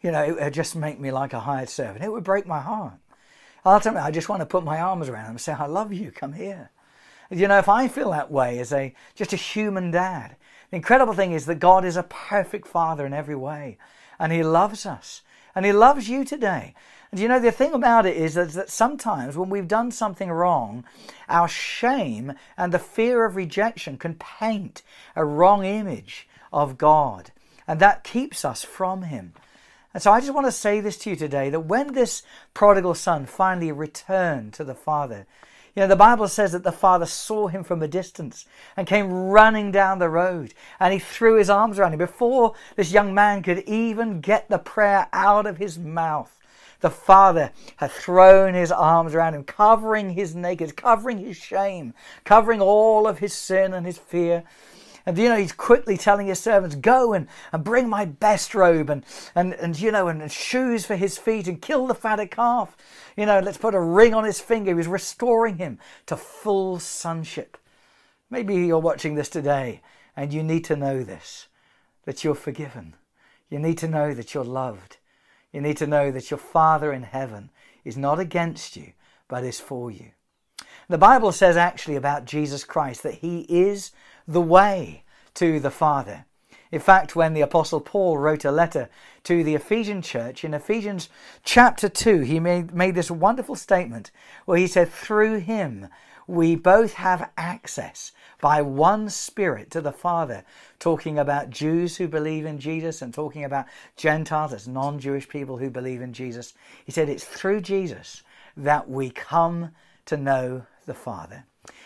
you 0.02 0.12
know, 0.12 0.24
it 0.24 0.40
would 0.40 0.54
just 0.54 0.76
make 0.76 1.00
me 1.00 1.12
like 1.12 1.34
a 1.34 1.42
hired 1.42 1.70
servant. 1.70 2.04
It 2.04 2.12
would 2.12 2.24
break 2.24 2.48
my 2.48 2.60
heart. 2.60 2.94
Ultimately, 3.66 4.02
I 4.02 4.12
just 4.12 4.30
want 4.30 4.42
to 4.42 4.46
put 4.46 4.64
my 4.64 4.80
arms 4.80 5.10
around 5.10 5.26
him 5.26 5.32
and 5.32 5.42
say, 5.42 5.54
I 5.54 5.66
love 5.66 5.92
you, 5.92 6.12
come 6.12 6.34
here. 6.34 6.72
You 7.30 7.48
know, 7.48 7.60
if 7.60 7.70
I 7.70 7.88
feel 7.88 8.12
that 8.12 8.32
way 8.32 8.58
as 8.60 8.74
a 8.74 8.94
just 9.16 9.34
a 9.34 9.38
human 9.38 9.92
dad, 9.92 10.36
the 10.70 10.78
incredible 10.78 11.14
thing 11.14 11.34
is 11.34 11.46
that 11.46 11.56
God 11.56 11.86
is 11.86 11.98
a 11.98 12.04
perfect 12.04 12.68
father 12.68 13.06
in 13.06 13.14
every 13.14 13.36
way. 13.36 13.78
And 14.18 14.32
he 14.32 14.44
loves 14.44 14.86
us. 14.86 15.22
And 15.54 15.66
he 15.66 15.72
loves 15.72 16.10
you 16.10 16.24
today. 16.24 16.74
And 17.12 17.20
you 17.20 17.28
know, 17.28 17.40
the 17.40 17.52
thing 17.52 17.74
about 17.74 18.06
it 18.06 18.16
is 18.16 18.36
that 18.36 18.70
sometimes 18.70 19.36
when 19.36 19.50
we've 19.50 19.68
done 19.68 19.92
something 19.92 20.30
wrong, 20.30 20.86
our 21.28 21.48
shame 21.48 22.34
and 22.58 22.72
the 22.72 22.80
fear 22.80 23.26
of 23.26 23.36
rejection 23.36 23.98
can 23.98 24.16
paint 24.16 24.84
a 25.16 25.26
wrong 25.26 25.66
image 25.66 26.28
of 26.54 26.78
God. 26.78 27.32
And 27.68 27.80
that 27.80 28.04
keeps 28.04 28.46
us 28.46 28.64
from 28.64 29.04
him. 29.04 29.34
And 29.94 30.04
so 30.04 30.12
I 30.12 30.20
just 30.20 30.34
want 30.34 30.46
to 30.46 30.52
say 30.52 30.82
this 30.82 30.98
to 31.00 31.10
you 31.10 31.16
today 31.16 31.50
that 31.50 31.62
when 31.62 31.94
this 31.94 32.22
prodigal 32.54 32.94
son 32.94 33.26
finally 33.26 33.72
returned 33.72 34.54
to 34.54 34.64
the 34.64 34.76
father, 34.76 35.26
you 35.76 35.82
know, 35.82 35.88
the 35.88 35.96
Bible 35.96 36.28
says 36.28 36.52
that 36.52 36.64
the 36.64 36.72
father 36.72 37.06
saw 37.06 37.48
him 37.48 37.64
from 37.64 37.82
a 37.82 37.88
distance 37.88 38.46
and 38.76 38.88
came 38.88 39.12
running 39.12 39.72
down 39.72 40.00
the 40.00 40.10
road 40.10 40.54
and 40.80 40.94
he 40.94 41.00
threw 41.00 41.38
his 41.38 41.50
arms 41.50 41.80
around 41.80 41.94
him 41.94 42.00
before 42.00 42.54
this 42.76 42.92
young 42.92 43.14
man 43.14 43.42
could 43.42 43.60
even 43.60 44.20
get 44.20 44.50
the 44.50 44.60
prayer 44.60 45.08
out 45.14 45.46
of 45.46 45.58
his 45.58 45.80
mouth. 45.80 46.36
The 46.82 46.90
father 46.90 47.52
had 47.78 47.92
thrown 47.92 48.54
his 48.54 48.72
arms 48.72 49.14
around 49.14 49.34
him, 49.34 49.44
covering 49.44 50.12
his 50.12 50.36
nakedness, 50.36 50.72
covering 50.74 51.18
his 51.18 51.36
shame, 51.36 51.94
covering 52.24 52.62
all 52.62 53.06
of 53.06 53.20
his 53.20 53.34
sin 53.34 53.74
and 53.74 53.86
his 53.86 53.98
fear. 53.98 54.44
And 55.10 55.18
you 55.18 55.28
know, 55.28 55.38
he's 55.38 55.54
quickly 55.54 55.98
telling 55.98 56.28
his 56.28 56.40
servants, 56.40 56.76
Go 56.76 57.14
and, 57.14 57.28
and 57.52 57.64
bring 57.64 57.90
my 57.90 58.06
best 58.06 58.54
robe 58.54 58.92
and, 58.92 59.04
and, 59.34 59.56
and 59.56 59.80
you 59.80 59.92
know, 59.92 60.08
and, 60.08 60.22
and 60.22 60.32
shoes 60.32 60.86
for 60.86 60.96
his 60.96 61.18
feet 61.18 61.48
and 61.48 61.60
kill 61.60 61.88
the 61.88 61.96
fatted 61.96 62.30
calf. 62.30 62.78
You 63.18 63.26
know, 63.26 63.40
let's 63.40 63.58
put 63.58 63.74
a 63.74 63.82
ring 63.82 64.14
on 64.14 64.24
his 64.24 64.40
finger. 64.40 64.78
He's 64.78 64.86
restoring 64.86 65.58
him 65.58 65.80
to 66.06 66.16
full 66.16 66.78
sonship. 66.78 67.58
Maybe 68.30 68.54
you're 68.54 68.78
watching 68.78 69.16
this 69.16 69.30
today 69.30 69.82
and 70.16 70.32
you 70.32 70.44
need 70.44 70.64
to 70.66 70.76
know 70.76 71.02
this 71.04 71.48
that 72.06 72.24
you're 72.24 72.36
forgiven. 72.36 72.94
You 73.50 73.58
need 73.58 73.80
to 73.80 73.88
know 73.88 74.14
that 74.14 74.36
you're 74.36 74.44
loved. 74.44 74.98
You 75.52 75.62
need 75.62 75.78
to 75.78 75.88
know 75.88 76.12
that 76.12 76.30
your 76.30 76.38
Father 76.38 76.94
in 76.94 77.02
heaven 77.02 77.50
is 77.84 77.98
not 77.98 78.20
against 78.20 78.78
you, 78.78 78.94
but 79.28 79.44
is 79.44 79.60
for 79.60 79.90
you. 79.90 80.12
The 80.88 81.00
Bible 81.00 81.32
says 81.32 81.58
actually 81.58 81.96
about 81.96 82.26
Jesus 82.26 82.64
Christ 82.64 83.02
that 83.02 83.16
he 83.16 83.42
is 83.50 83.92
the 84.30 84.40
way 84.40 85.04
to 85.34 85.60
the 85.60 85.72
Father. 85.72 86.26
In 86.72 86.80
fact, 86.80 87.16
when 87.16 87.34
the 87.34 87.42
Apostle 87.42 87.82
Paul 87.82 88.20
wrote 88.20 88.46
a 88.46 88.52
letter 88.52 88.90
to 89.24 89.44
the 89.44 89.56
Ephesian 89.56 90.04
church, 90.04 90.44
in 90.44 90.54
Ephesians 90.54 91.10
chapter 91.44 91.90
2, 91.90 92.20
he 92.20 92.40
made, 92.40 92.72
made 92.72 92.94
this 92.94 93.10
wonderful 93.10 93.56
statement 93.56 94.12
where 94.46 94.60
he 94.60 94.68
said, 94.68 94.90
Through 94.90 95.40
him 95.40 95.88
we 96.28 96.56
both 96.56 96.94
have 96.94 97.32
access 97.38 98.12
by 98.40 98.62
one 98.62 99.10
Spirit 99.10 99.72
to 99.72 99.82
the 99.82 99.92
Father, 99.92 100.44
talking 100.78 101.18
about 101.18 101.50
Jews 101.50 101.98
who 101.98 102.08
believe 102.08 102.46
in 102.46 102.60
Jesus 102.60 103.02
and 103.02 103.12
talking 103.12 103.44
about 103.44 103.66
Gentiles, 103.98 104.54
as 104.54 104.68
non 104.68 105.00
Jewish 105.00 105.28
people 105.28 105.58
who 105.58 105.72
believe 105.72 106.04
in 106.04 106.14
Jesus. 106.14 106.54
He 106.86 106.92
said, 106.92 107.10
It's 107.10 107.26
through 107.26 107.62
Jesus 107.62 108.22
that 108.56 108.88
we 108.88 109.10
come 109.10 109.72
to 110.06 110.18
know 110.18 110.68
the 110.86 110.94
Father. 110.94 111.46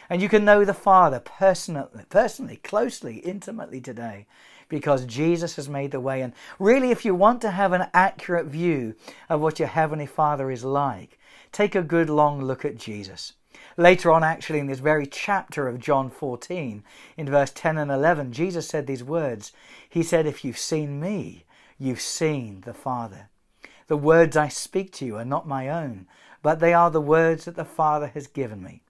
And 0.10 0.22
you 0.22 0.30
can 0.30 0.46
know 0.46 0.64
the 0.64 0.74
Father 0.74 1.20
personally, 1.20 2.06
personally, 2.10 2.58
closely, 2.58 3.18
intimately 3.18 3.82
today 3.82 4.28
because 4.70 5.06
Jesus 5.06 5.56
has 5.56 5.70
made 5.70 5.92
the 5.92 6.00
way. 6.00 6.22
And 6.22 6.34
really, 6.60 6.92
if 6.92 7.06
you 7.06 7.14
want 7.14 7.42
to 7.42 7.52
have 7.52 7.74
an 7.74 7.88
accurate 7.94 8.48
view 8.48 8.96
of 9.30 9.42
what 9.42 9.60
your 9.60 9.68
Heavenly 9.68 10.06
Father 10.06 10.50
is 10.50 10.64
like, 10.64 11.20
take 11.52 11.76
a 11.76 11.84
good 11.84 12.10
long 12.10 12.42
look 12.42 12.66
at 12.66 12.78
Jesus. 12.78 13.34
Later 13.78 14.12
on, 14.12 14.24
actually, 14.24 14.60
in 14.60 14.68
this 14.68 14.80
very 14.80 15.06
chapter 15.06 15.68
of 15.68 15.80
John 15.80 16.10
14, 16.10 16.84
in 17.18 17.30
verse 17.30 17.52
10 17.52 17.78
and 17.78 17.92
11, 17.92 18.34
Jesus 18.34 18.68
said 18.68 18.88
these 18.88 19.04
words. 19.04 19.52
He 19.88 20.02
said, 20.02 20.26
If 20.26 20.44
you've 20.44 20.58
seen 20.58 21.00
me, 21.00 21.46
you've 21.78 22.02
seen 22.02 22.62
the 22.62 22.74
Father. 22.74 23.30
The 23.88 23.98
words 23.98 24.36
I 24.36 24.48
speak 24.48 24.92
to 24.94 25.06
you 25.06 25.18
are 25.18 25.26
not 25.26 25.48
my 25.48 25.70
own, 25.70 26.08
but 26.42 26.60
they 26.60 26.74
are 26.74 26.90
the 26.90 27.02
words 27.02 27.46
that 27.46 27.56
the 27.56 27.66
Father 27.66 28.08
has 28.08 28.28
given 28.28 28.64
me. 28.64 28.82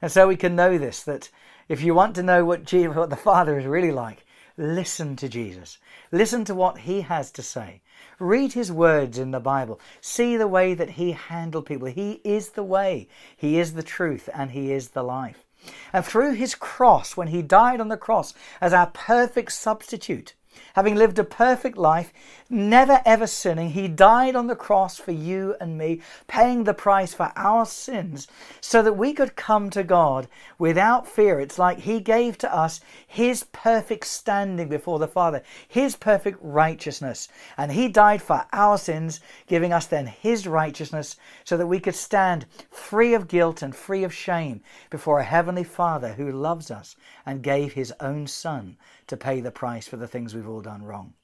And 0.00 0.10
so 0.10 0.28
we 0.28 0.36
can 0.36 0.56
know 0.56 0.78
this 0.78 1.02
that 1.02 1.30
if 1.68 1.82
you 1.82 1.94
want 1.94 2.14
to 2.16 2.22
know 2.22 2.44
what, 2.44 2.64
Jesus, 2.64 2.96
what 2.96 3.10
the 3.10 3.16
Father 3.16 3.58
is 3.58 3.66
really 3.66 3.92
like, 3.92 4.24
listen 4.56 5.16
to 5.16 5.28
Jesus. 5.28 5.78
Listen 6.10 6.44
to 6.46 6.54
what 6.54 6.78
he 6.78 7.02
has 7.02 7.30
to 7.32 7.42
say. 7.42 7.82
Read 8.18 8.52
his 8.52 8.72
words 8.72 9.18
in 9.18 9.30
the 9.30 9.40
Bible. 9.40 9.80
See 10.00 10.36
the 10.36 10.48
way 10.48 10.74
that 10.74 10.90
he 10.90 11.12
handled 11.12 11.66
people. 11.66 11.88
He 11.88 12.20
is 12.24 12.50
the 12.50 12.64
way, 12.64 13.08
he 13.36 13.58
is 13.58 13.74
the 13.74 13.82
truth, 13.82 14.28
and 14.34 14.50
he 14.50 14.72
is 14.72 14.88
the 14.88 15.02
life. 15.04 15.44
And 15.92 16.04
through 16.04 16.32
his 16.34 16.54
cross, 16.54 17.16
when 17.16 17.28
he 17.28 17.42
died 17.42 17.80
on 17.80 17.88
the 17.88 17.96
cross 17.96 18.34
as 18.60 18.72
our 18.72 18.86
perfect 18.86 19.52
substitute, 19.52 20.34
having 20.74 20.94
lived 20.94 21.18
a 21.18 21.24
perfect 21.24 21.76
life, 21.76 22.12
never 22.50 23.00
ever 23.04 23.26
sinning, 23.26 23.70
he 23.70 23.88
died 23.88 24.36
on 24.36 24.46
the 24.46 24.56
cross 24.56 24.98
for 24.98 25.12
you 25.12 25.54
and 25.60 25.76
me, 25.76 26.00
paying 26.26 26.64
the 26.64 26.74
price 26.74 27.14
for 27.14 27.32
our 27.36 27.66
sins 27.66 28.28
so 28.60 28.82
that 28.82 28.94
we 28.94 29.12
could 29.12 29.36
come 29.36 29.70
to 29.70 29.82
God 29.82 30.28
without 30.58 31.06
fear. 31.06 31.40
It's 31.40 31.58
like 31.58 31.80
he 31.80 32.00
gave 32.00 32.38
to 32.38 32.54
us 32.54 32.80
his 33.06 33.44
perfect 33.52 34.06
standing 34.06 34.68
before 34.68 34.98
the 34.98 35.08
Father, 35.08 35.42
his 35.66 35.96
perfect 35.96 36.38
righteousness. 36.40 37.28
And 37.56 37.72
he 37.72 37.88
died 37.88 38.22
for 38.22 38.46
our 38.52 38.78
sins, 38.78 39.20
giving 39.46 39.72
us 39.72 39.86
then 39.86 40.06
his 40.06 40.46
righteousness 40.46 41.16
so 41.44 41.56
that 41.56 41.66
we 41.66 41.80
could 41.80 41.94
stand 41.94 42.46
free 42.70 43.14
of 43.14 43.28
guilt 43.28 43.62
and 43.62 43.74
free 43.74 44.04
of 44.04 44.14
shame 44.14 44.60
before 44.90 45.18
a 45.18 45.24
heavenly 45.24 45.64
Father 45.64 46.12
who 46.14 46.30
loves 46.30 46.70
us 46.70 46.96
and 47.26 47.42
gave 47.42 47.72
his 47.72 47.92
own 48.00 48.26
Son 48.26 48.76
to 49.08 49.16
pay 49.16 49.40
the 49.40 49.50
price 49.50 49.88
for 49.88 49.96
the 49.96 50.08
things 50.08 50.34
we've 50.34 50.48
all 50.48 50.60
done 50.60 50.82
wrong. 50.82 51.14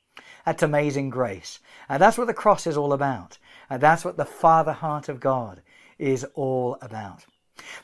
That's 0.45 0.63
amazing 0.63 1.11
grace. 1.11 1.61
And 1.89 2.01
that's 2.01 2.19
what 2.19 2.27
the 2.27 2.35
cross 2.35 2.67
is 2.67 2.77
all 2.77 2.93
about. 2.93 3.39
And 3.71 3.81
that's 3.81 4.05
what 4.05 4.17
the 4.17 4.25
Father 4.25 4.73
heart 4.73 5.09
of 5.09 5.21
God 5.21 5.63
is 5.99 6.25
all 6.35 6.77
about. 6.83 7.25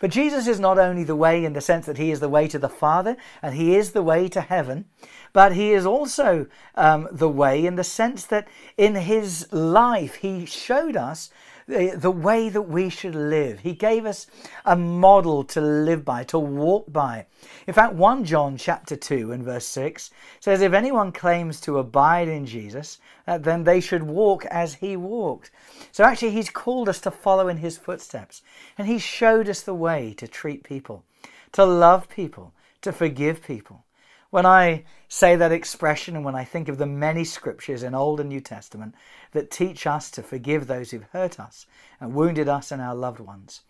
But 0.00 0.10
Jesus 0.10 0.48
is 0.48 0.58
not 0.58 0.78
only 0.78 1.04
the 1.04 1.16
way 1.16 1.44
in 1.44 1.52
the 1.52 1.60
sense 1.60 1.86
that 1.86 1.96
he 1.96 2.10
is 2.10 2.20
the 2.20 2.28
way 2.28 2.48
to 2.48 2.58
the 2.58 2.68
Father 2.68 3.16
and 3.40 3.54
he 3.54 3.76
is 3.76 3.92
the 3.92 4.02
way 4.02 4.28
to 4.28 4.40
heaven, 4.40 4.86
but 5.32 5.52
he 5.52 5.72
is 5.72 5.86
also 5.86 6.46
um, 6.74 7.08
the 7.12 7.28
way 7.28 7.64
in 7.64 7.76
the 7.76 7.84
sense 7.84 8.26
that 8.26 8.48
in 8.76 8.96
his 8.96 9.50
life 9.52 10.16
he 10.16 10.44
showed 10.44 10.96
us 10.96 11.30
the, 11.70 12.10
way 12.10 12.48
that 12.48 12.62
we 12.62 12.88
should 12.88 13.14
live. 13.14 13.60
He 13.60 13.72
gave 13.72 14.04
us 14.04 14.26
a 14.64 14.76
model 14.76 15.44
to 15.44 15.60
live 15.60 16.04
by, 16.04 16.24
to 16.24 16.38
walk 16.38 16.92
by. 16.92 17.26
In 17.66 17.74
fact, 17.74 17.94
1 17.94 18.24
John 18.24 18.56
chapter 18.56 18.96
2 18.96 19.32
and 19.32 19.44
verse 19.44 19.66
6 19.66 20.10
says, 20.40 20.60
If 20.60 20.72
anyone 20.72 21.12
claims 21.12 21.60
to 21.62 21.78
abide 21.78 22.28
in 22.28 22.46
Jesus, 22.46 22.98
uh, 23.26 23.38
then 23.38 23.64
they 23.64 23.80
should 23.80 24.02
walk 24.02 24.44
as 24.46 24.74
he 24.74 24.96
walked. 24.96 25.50
So 25.92 26.04
actually, 26.04 26.32
he's 26.32 26.50
called 26.50 26.88
us 26.88 27.00
to 27.02 27.10
follow 27.10 27.48
in 27.48 27.58
his 27.58 27.78
footsteps. 27.78 28.42
And 28.76 28.88
he 28.88 28.98
showed 28.98 29.48
us 29.48 29.62
the 29.62 29.74
way 29.74 30.14
to 30.18 30.26
treat 30.26 30.64
people, 30.64 31.04
to 31.52 31.64
love 31.64 32.08
people, 32.08 32.52
to 32.82 32.92
forgive 32.92 33.42
people. 33.42 33.84
When 34.30 34.46
I 34.46 34.84
say 35.08 35.34
that 35.34 35.50
expression 35.50 36.14
and 36.14 36.24
when 36.24 36.36
I 36.36 36.44
think 36.44 36.68
of 36.68 36.78
the 36.78 36.86
many 36.86 37.24
scriptures 37.24 37.82
in 37.82 37.96
Old 37.96 38.20
and 38.20 38.28
New 38.28 38.40
Testament 38.40 38.94
that 39.32 39.50
teach 39.50 39.88
us 39.88 40.08
to 40.12 40.22
forgive 40.22 40.68
those 40.68 40.92
who've 40.92 41.08
hurt 41.12 41.40
us 41.40 41.66
and 41.98 42.14
wounded 42.14 42.48
us 42.48 42.70
and 42.70 42.80
our 42.80 42.94
loved 42.94 43.18
ones, 43.18 43.62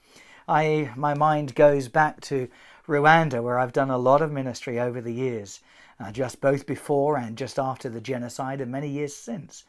I, 0.47 0.91
my 0.97 1.15
mind 1.15 1.55
goes 1.55 1.89
back 1.89 2.21
to 2.23 2.49
Rwanda, 2.87 3.43
where 3.43 3.59
I've 3.59 3.73
done 3.73 3.89
a 3.89 3.97
lot 3.97 4.21
of 4.21 4.33
ministry 4.33 4.79
over 4.79 5.01
the 5.01 5.15
years, 5.15 5.61
uh, 5.99 6.13
just 6.13 6.43
both 6.43 6.67
before 6.67 7.17
and 7.17 7.39
just 7.39 7.59
after 7.59 7.89
the 7.89 8.01
genocide 8.01 8.61
and 8.61 8.71
many 8.71 8.89
years 8.89 9.17
since. 9.17 9.65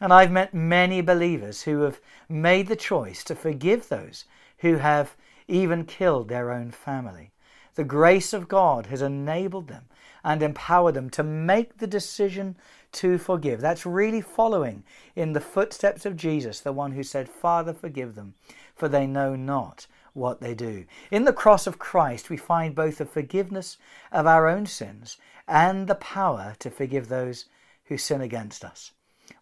And 0.00 0.10
I've 0.10 0.30
met 0.30 0.54
many 0.54 1.02
believers 1.02 1.62
who 1.62 1.80
have 1.80 2.00
made 2.30 2.68
the 2.68 2.76
choice 2.76 3.24
to 3.24 3.34
forgive 3.34 3.90
those 3.90 4.24
who 4.58 4.76
have 4.76 5.16
even 5.48 5.84
killed 5.84 6.28
their 6.28 6.50
own 6.50 6.70
family. 6.70 7.32
The 7.74 7.84
grace 7.84 8.32
of 8.32 8.48
God 8.48 8.86
has 8.86 9.02
enabled 9.02 9.68
them 9.68 9.84
and 10.24 10.42
empower 10.42 10.90
them 10.90 11.10
to 11.10 11.22
make 11.22 11.78
the 11.78 11.86
decision 11.86 12.56
to 12.92 13.18
forgive. 13.18 13.60
That's 13.60 13.84
really 13.84 14.20
following 14.20 14.84
in 15.14 15.32
the 15.32 15.40
footsteps 15.40 16.06
of 16.06 16.16
Jesus, 16.16 16.60
the 16.60 16.72
one 16.72 16.92
who 16.92 17.02
said, 17.02 17.28
Father, 17.28 17.74
forgive 17.74 18.14
them, 18.14 18.34
for 18.74 18.88
they 18.88 19.06
know 19.06 19.36
not 19.36 19.86
what 20.14 20.40
they 20.40 20.54
do. 20.54 20.86
In 21.10 21.24
the 21.24 21.32
cross 21.32 21.66
of 21.66 21.78
Christ, 21.78 22.30
we 22.30 22.36
find 22.36 22.74
both 22.74 22.98
the 22.98 23.04
forgiveness 23.04 23.76
of 24.12 24.26
our 24.26 24.48
own 24.48 24.64
sins 24.64 25.18
and 25.46 25.86
the 25.86 25.96
power 25.96 26.54
to 26.60 26.70
forgive 26.70 27.08
those 27.08 27.46
who 27.84 27.98
sin 27.98 28.20
against 28.20 28.64
us. 28.64 28.92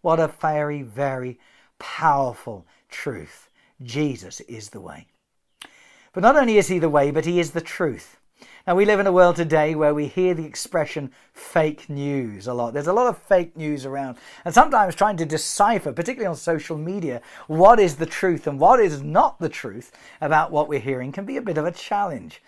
What 0.00 0.18
a 0.18 0.28
very, 0.28 0.82
very 0.82 1.38
powerful 1.78 2.66
truth. 2.88 3.48
Jesus 3.82 4.40
is 4.40 4.70
the 4.70 4.80
way. 4.80 5.06
But 6.12 6.22
not 6.22 6.36
only 6.36 6.58
is 6.58 6.68
he 6.68 6.78
the 6.78 6.88
way, 6.88 7.10
but 7.10 7.24
he 7.24 7.38
is 7.38 7.52
the 7.52 7.60
truth. 7.60 8.18
Now, 8.64 8.76
we 8.76 8.85
live 8.85 9.00
in 9.00 9.09
a 9.09 9.12
world 9.12 9.35
today 9.35 9.75
where 9.75 9.92
we 9.92 10.07
hear 10.07 10.35
the 10.35 10.45
expression 10.45 11.11
fake 11.33 11.90
news 11.90 12.47
a 12.47 12.54
lot. 12.54 12.73
There's 12.73 12.87
a 12.87 12.92
lot 12.92 13.09
of 13.09 13.19
fake 13.19 13.57
news 13.57 13.85
around, 13.85 14.19
and 14.45 14.54
sometimes 14.54 14.95
trying 14.95 15.16
to 15.16 15.26
decipher, 15.26 15.92
particularly 15.92 16.28
on 16.28 16.37
social 16.37 16.78
media, 16.78 17.23
what 17.49 17.81
is 17.81 17.97
the 17.97 18.07
truth 18.07 18.47
and 18.47 18.61
what 18.61 18.78
is 18.78 19.02
not 19.02 19.40
the 19.40 19.49
truth 19.49 19.90
about 20.21 20.52
what 20.52 20.69
we're 20.69 20.78
hearing 20.78 21.11
can 21.11 21.25
be 21.25 21.37
a 21.37 21.42
bit 21.42 21.59
of 21.59 21.66
a 21.66 21.73
challenge. 21.73 22.40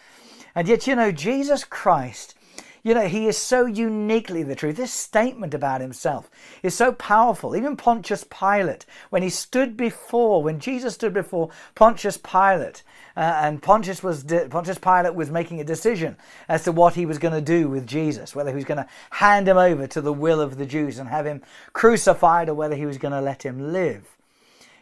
And 0.55 0.69
yet, 0.69 0.87
you 0.87 0.95
know, 0.95 1.11
Jesus 1.11 1.65
Christ 1.65 2.37
you 2.85 2.93
know, 2.93 3.09
he 3.09 3.27
is 3.27 3.39
so 3.39 3.65
uniquely 3.65 4.43
the 4.43 4.55
truth. 4.55 4.77
This 4.77 4.93
statement 4.93 5.55
about 5.55 5.81
himself 5.81 6.31
is 6.63 6.75
so 6.75 6.93
powerful. 6.93 7.57
Even 7.57 7.79
Pontius 7.79 8.25
Pilate, 8.25 8.85
when 9.09 9.23
he 9.23 9.31
stood 9.31 9.75
before, 9.75 10.43
when 10.43 10.61
Jesus 10.61 10.93
stood 10.93 11.15
before 11.15 11.49
Pontius 11.75 12.19
Pilate, 12.19 12.83
uh, 13.17 13.41
and 13.43 13.63
Pontius 13.63 14.03
was 14.03 14.23
Pontius 14.51 14.77
Pilate 14.77 15.15
was 15.15 15.31
making 15.31 15.61
a 15.61 15.65
decision 15.65 16.19
as 16.47 16.65
to 16.65 16.73
what 16.73 16.95
he 16.95 17.07
was 17.07 17.17
going 17.17 17.33
to 17.33 17.41
do 17.41 17.69
with 17.69 17.87
Jesus, 17.87 18.35
whether 18.35 18.51
he 18.51 18.57
was 18.57 18.67
going 18.67 18.85
to 18.85 18.89
hand 19.13 19.49
him 19.49 19.57
over 19.57 19.87
to 19.87 20.03
the 20.03 20.13
will 20.13 20.43
of 20.43 20.59
the 20.59 20.67
Jews 20.67 20.99
and 20.99 21.09
have 21.09 21.25
him 21.25 21.41
crucified, 21.73 22.51
or 22.51 22.55
whether 22.55 22.77
he 22.77 22.87
was 22.87 22.99
going 22.99 23.13
to 23.13 23.21
let 23.23 23.45
him 23.45 23.73
live. 23.73 24.07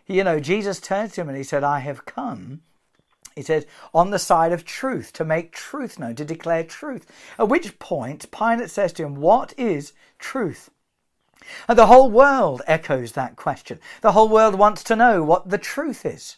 You 0.09 0.25
know, 0.25 0.41
Jesus 0.41 0.81
turned 0.81 1.13
to 1.13 1.21
him 1.21 1.29
and 1.29 1.39
he 1.39 1.45
said, 1.45 1.63
"I 1.63 1.79
have 1.79 2.05
come." 2.05 2.63
He 3.35 3.43
says, 3.43 3.67
on 3.95 4.11
the 4.11 4.19
side 4.19 4.53
of 4.53 4.65
truth, 4.65 5.13
to 5.15 5.25
make 5.25 5.53
truth 5.53 5.99
known, 5.99 6.15
to 6.17 6.25
declare 6.25 6.65
truth. 6.65 7.11
At 7.39 7.49
which 7.49 7.79
point, 7.79 8.31
Pilate 8.31 8.71
says 8.71 8.93
to 8.95 9.05
him, 9.05 9.17
What 9.17 9.55
is 9.57 9.93
truth? 10.19 10.71
And 11.69 11.79
the 11.79 11.87
whole 11.87 12.11
world 12.11 12.63
echoes 12.67 13.13
that 13.13 13.37
question. 13.37 13.81
The 14.01 14.13
whole 14.13 14.29
world 14.29 14.55
wants 14.55 14.83
to 14.85 14.97
know 14.97 15.23
what 15.23 15.51
the 15.51 15.59
truth 15.59 16.05
is. 16.07 16.37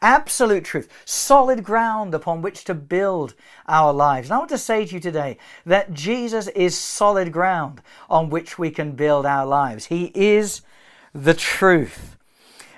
Absolute 0.00 0.64
truth, 0.64 0.88
solid 1.04 1.64
ground 1.64 2.14
upon 2.14 2.40
which 2.40 2.62
to 2.64 2.74
build 2.74 3.34
our 3.66 3.92
lives. 3.92 4.28
And 4.28 4.34
I 4.34 4.38
want 4.38 4.50
to 4.50 4.58
say 4.58 4.86
to 4.86 4.94
you 4.94 5.00
today 5.00 5.38
that 5.66 5.92
Jesus 5.92 6.46
is 6.48 6.78
solid 6.78 7.32
ground 7.32 7.82
on 8.08 8.30
which 8.30 8.58
we 8.58 8.70
can 8.70 8.92
build 8.92 9.26
our 9.26 9.44
lives. 9.44 9.86
He 9.86 10.12
is 10.14 10.62
the 11.12 11.34
truth. 11.34 12.17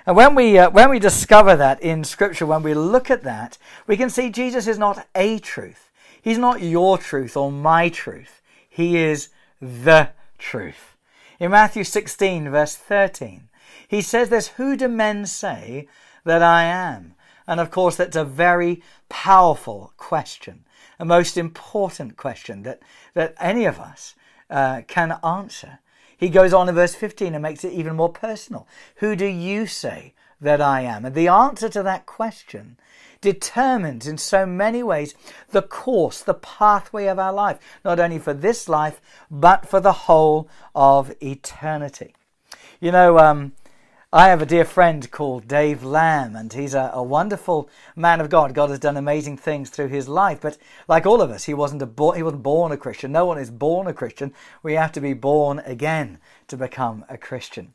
And 0.05 0.15
when 0.15 0.35
we, 0.35 0.57
uh, 0.57 0.69
when 0.69 0.89
we 0.89 0.99
discover 0.99 1.55
that 1.55 1.81
in 1.81 2.03
Scripture, 2.03 2.45
when 2.45 2.63
we 2.63 2.73
look 2.73 3.11
at 3.11 3.23
that, 3.23 3.57
we 3.87 3.97
can 3.97 4.09
see 4.09 4.29
Jesus 4.29 4.67
is 4.67 4.77
not 4.77 5.07
a 5.15 5.39
truth. 5.39 5.91
He's 6.21 6.37
not 6.37 6.61
your 6.61 6.97
truth 6.97 7.35
or 7.35 7.51
my 7.51 7.89
truth. 7.89 8.41
He 8.69 8.97
is 8.97 9.29
the 9.61 10.09
truth. 10.37 10.95
In 11.39 11.51
Matthew 11.51 11.83
16, 11.83 12.49
verse 12.49 12.75
13, 12.75 13.49
he 13.87 14.01
says 14.01 14.29
this 14.29 14.49
Who 14.49 14.75
do 14.75 14.87
men 14.87 15.25
say 15.25 15.87
that 16.23 16.41
I 16.41 16.63
am? 16.63 17.15
And 17.47 17.59
of 17.59 17.71
course, 17.71 17.95
that's 17.95 18.15
a 18.15 18.23
very 18.23 18.81
powerful 19.09 19.93
question, 19.97 20.63
a 20.99 21.05
most 21.05 21.37
important 21.37 22.15
question 22.15 22.63
that, 22.63 22.81
that 23.13 23.35
any 23.39 23.65
of 23.65 23.79
us 23.79 24.15
uh, 24.49 24.83
can 24.87 25.17
answer. 25.23 25.79
He 26.21 26.29
goes 26.29 26.53
on 26.53 26.69
in 26.69 26.75
verse 26.75 26.93
15 26.93 27.33
and 27.33 27.41
makes 27.41 27.63
it 27.63 27.73
even 27.73 27.95
more 27.95 28.11
personal. 28.11 28.67
Who 28.97 29.15
do 29.15 29.25
you 29.25 29.65
say 29.65 30.13
that 30.39 30.61
I 30.61 30.81
am? 30.81 31.03
And 31.03 31.15
the 31.15 31.27
answer 31.27 31.67
to 31.69 31.81
that 31.81 32.05
question 32.05 32.77
determines 33.21 34.05
in 34.05 34.19
so 34.19 34.45
many 34.45 34.83
ways 34.83 35.15
the 35.49 35.63
course, 35.63 36.21
the 36.21 36.35
pathway 36.35 37.07
of 37.07 37.17
our 37.17 37.33
life, 37.33 37.57
not 37.83 37.99
only 37.99 38.19
for 38.19 38.35
this 38.35 38.69
life, 38.69 39.01
but 39.31 39.67
for 39.67 39.79
the 39.79 39.93
whole 39.93 40.47
of 40.75 41.11
eternity. 41.23 42.13
You 42.79 42.91
know, 42.91 43.17
um, 43.17 43.53
I 44.13 44.27
have 44.27 44.41
a 44.41 44.45
dear 44.45 44.65
friend 44.65 45.09
called 45.09 45.47
Dave 45.47 45.85
Lamb, 45.85 46.35
and 46.35 46.51
he's 46.51 46.73
a, 46.73 46.91
a, 46.93 47.01
wonderful 47.01 47.69
man 47.95 48.19
of 48.19 48.29
God. 48.29 48.53
God 48.53 48.69
has 48.69 48.79
done 48.79 48.97
amazing 48.97 49.37
things 49.37 49.69
through 49.69 49.87
his 49.87 50.09
life, 50.09 50.41
but 50.41 50.57
like 50.89 51.05
all 51.05 51.21
of 51.21 51.31
us, 51.31 51.45
he 51.45 51.53
wasn't 51.53 51.81
a 51.81 52.13
he 52.13 52.21
wasn't 52.21 52.43
born 52.43 52.73
a 52.73 52.77
Christian. 52.77 53.13
No 53.13 53.25
one 53.25 53.37
is 53.37 53.49
born 53.49 53.87
a 53.87 53.93
Christian. 53.93 54.33
We 54.63 54.73
have 54.73 54.91
to 54.93 54.99
be 54.99 55.13
born 55.13 55.59
again 55.59 56.17
to 56.49 56.57
become 56.57 57.05
a 57.07 57.17
Christian. 57.17 57.73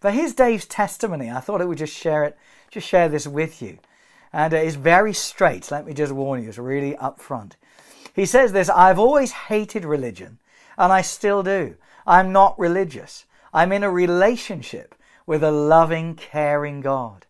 But 0.00 0.14
here's 0.14 0.32
Dave's 0.32 0.64
testimony. 0.64 1.30
I 1.30 1.40
thought 1.40 1.60
I 1.60 1.66
would 1.66 1.76
just 1.76 1.94
share 1.94 2.24
it, 2.24 2.38
just 2.70 2.88
share 2.88 3.10
this 3.10 3.26
with 3.26 3.60
you. 3.60 3.78
And 4.32 4.54
it's 4.54 4.76
very 4.76 5.12
straight. 5.12 5.70
Let 5.70 5.84
me 5.84 5.92
just 5.92 6.14
warn 6.14 6.42
you, 6.42 6.48
it's 6.48 6.56
really 6.56 6.94
upfront. 6.94 7.56
He 8.14 8.24
says 8.24 8.52
this 8.52 8.70
I've 8.70 8.98
always 8.98 9.32
hated 9.32 9.84
religion, 9.84 10.38
and 10.78 10.90
I 10.90 11.02
still 11.02 11.42
do. 11.42 11.76
I'm 12.06 12.32
not 12.32 12.58
religious. 12.58 13.26
I'm 13.52 13.70
in 13.70 13.82
a 13.82 13.90
relationship 13.90 14.94
with 15.26 15.42
a 15.42 15.50
loving, 15.50 16.14
caring 16.14 16.80
God. 16.80 17.26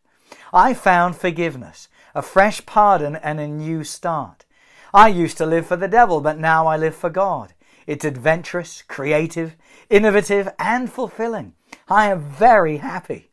I 0.53 0.75
found 0.75 1.17
forgiveness, 1.17 1.89
a 2.15 2.23
fresh 2.23 2.65
pardon, 2.67 3.17
and 3.17 3.41
a 3.41 3.49
new 3.49 3.85
start. 3.85 4.45
I 4.93 5.09
used 5.09 5.37
to 5.39 5.47
live 5.47 5.67
for 5.67 5.77
the 5.77 5.89
devil, 5.89 6.21
but 6.21 6.39
now 6.39 6.67
I 6.67 6.77
live 6.77 6.95
for 6.95 7.11
God. 7.11 7.55
It's 7.87 8.05
adventurous, 8.05 8.83
creative, 8.83 9.57
innovative, 9.91 10.49
and 10.59 10.91
fulfilling. 10.91 11.55
I 11.89 12.11
am 12.11 12.21
very 12.21 12.79
happy. 12.79 13.31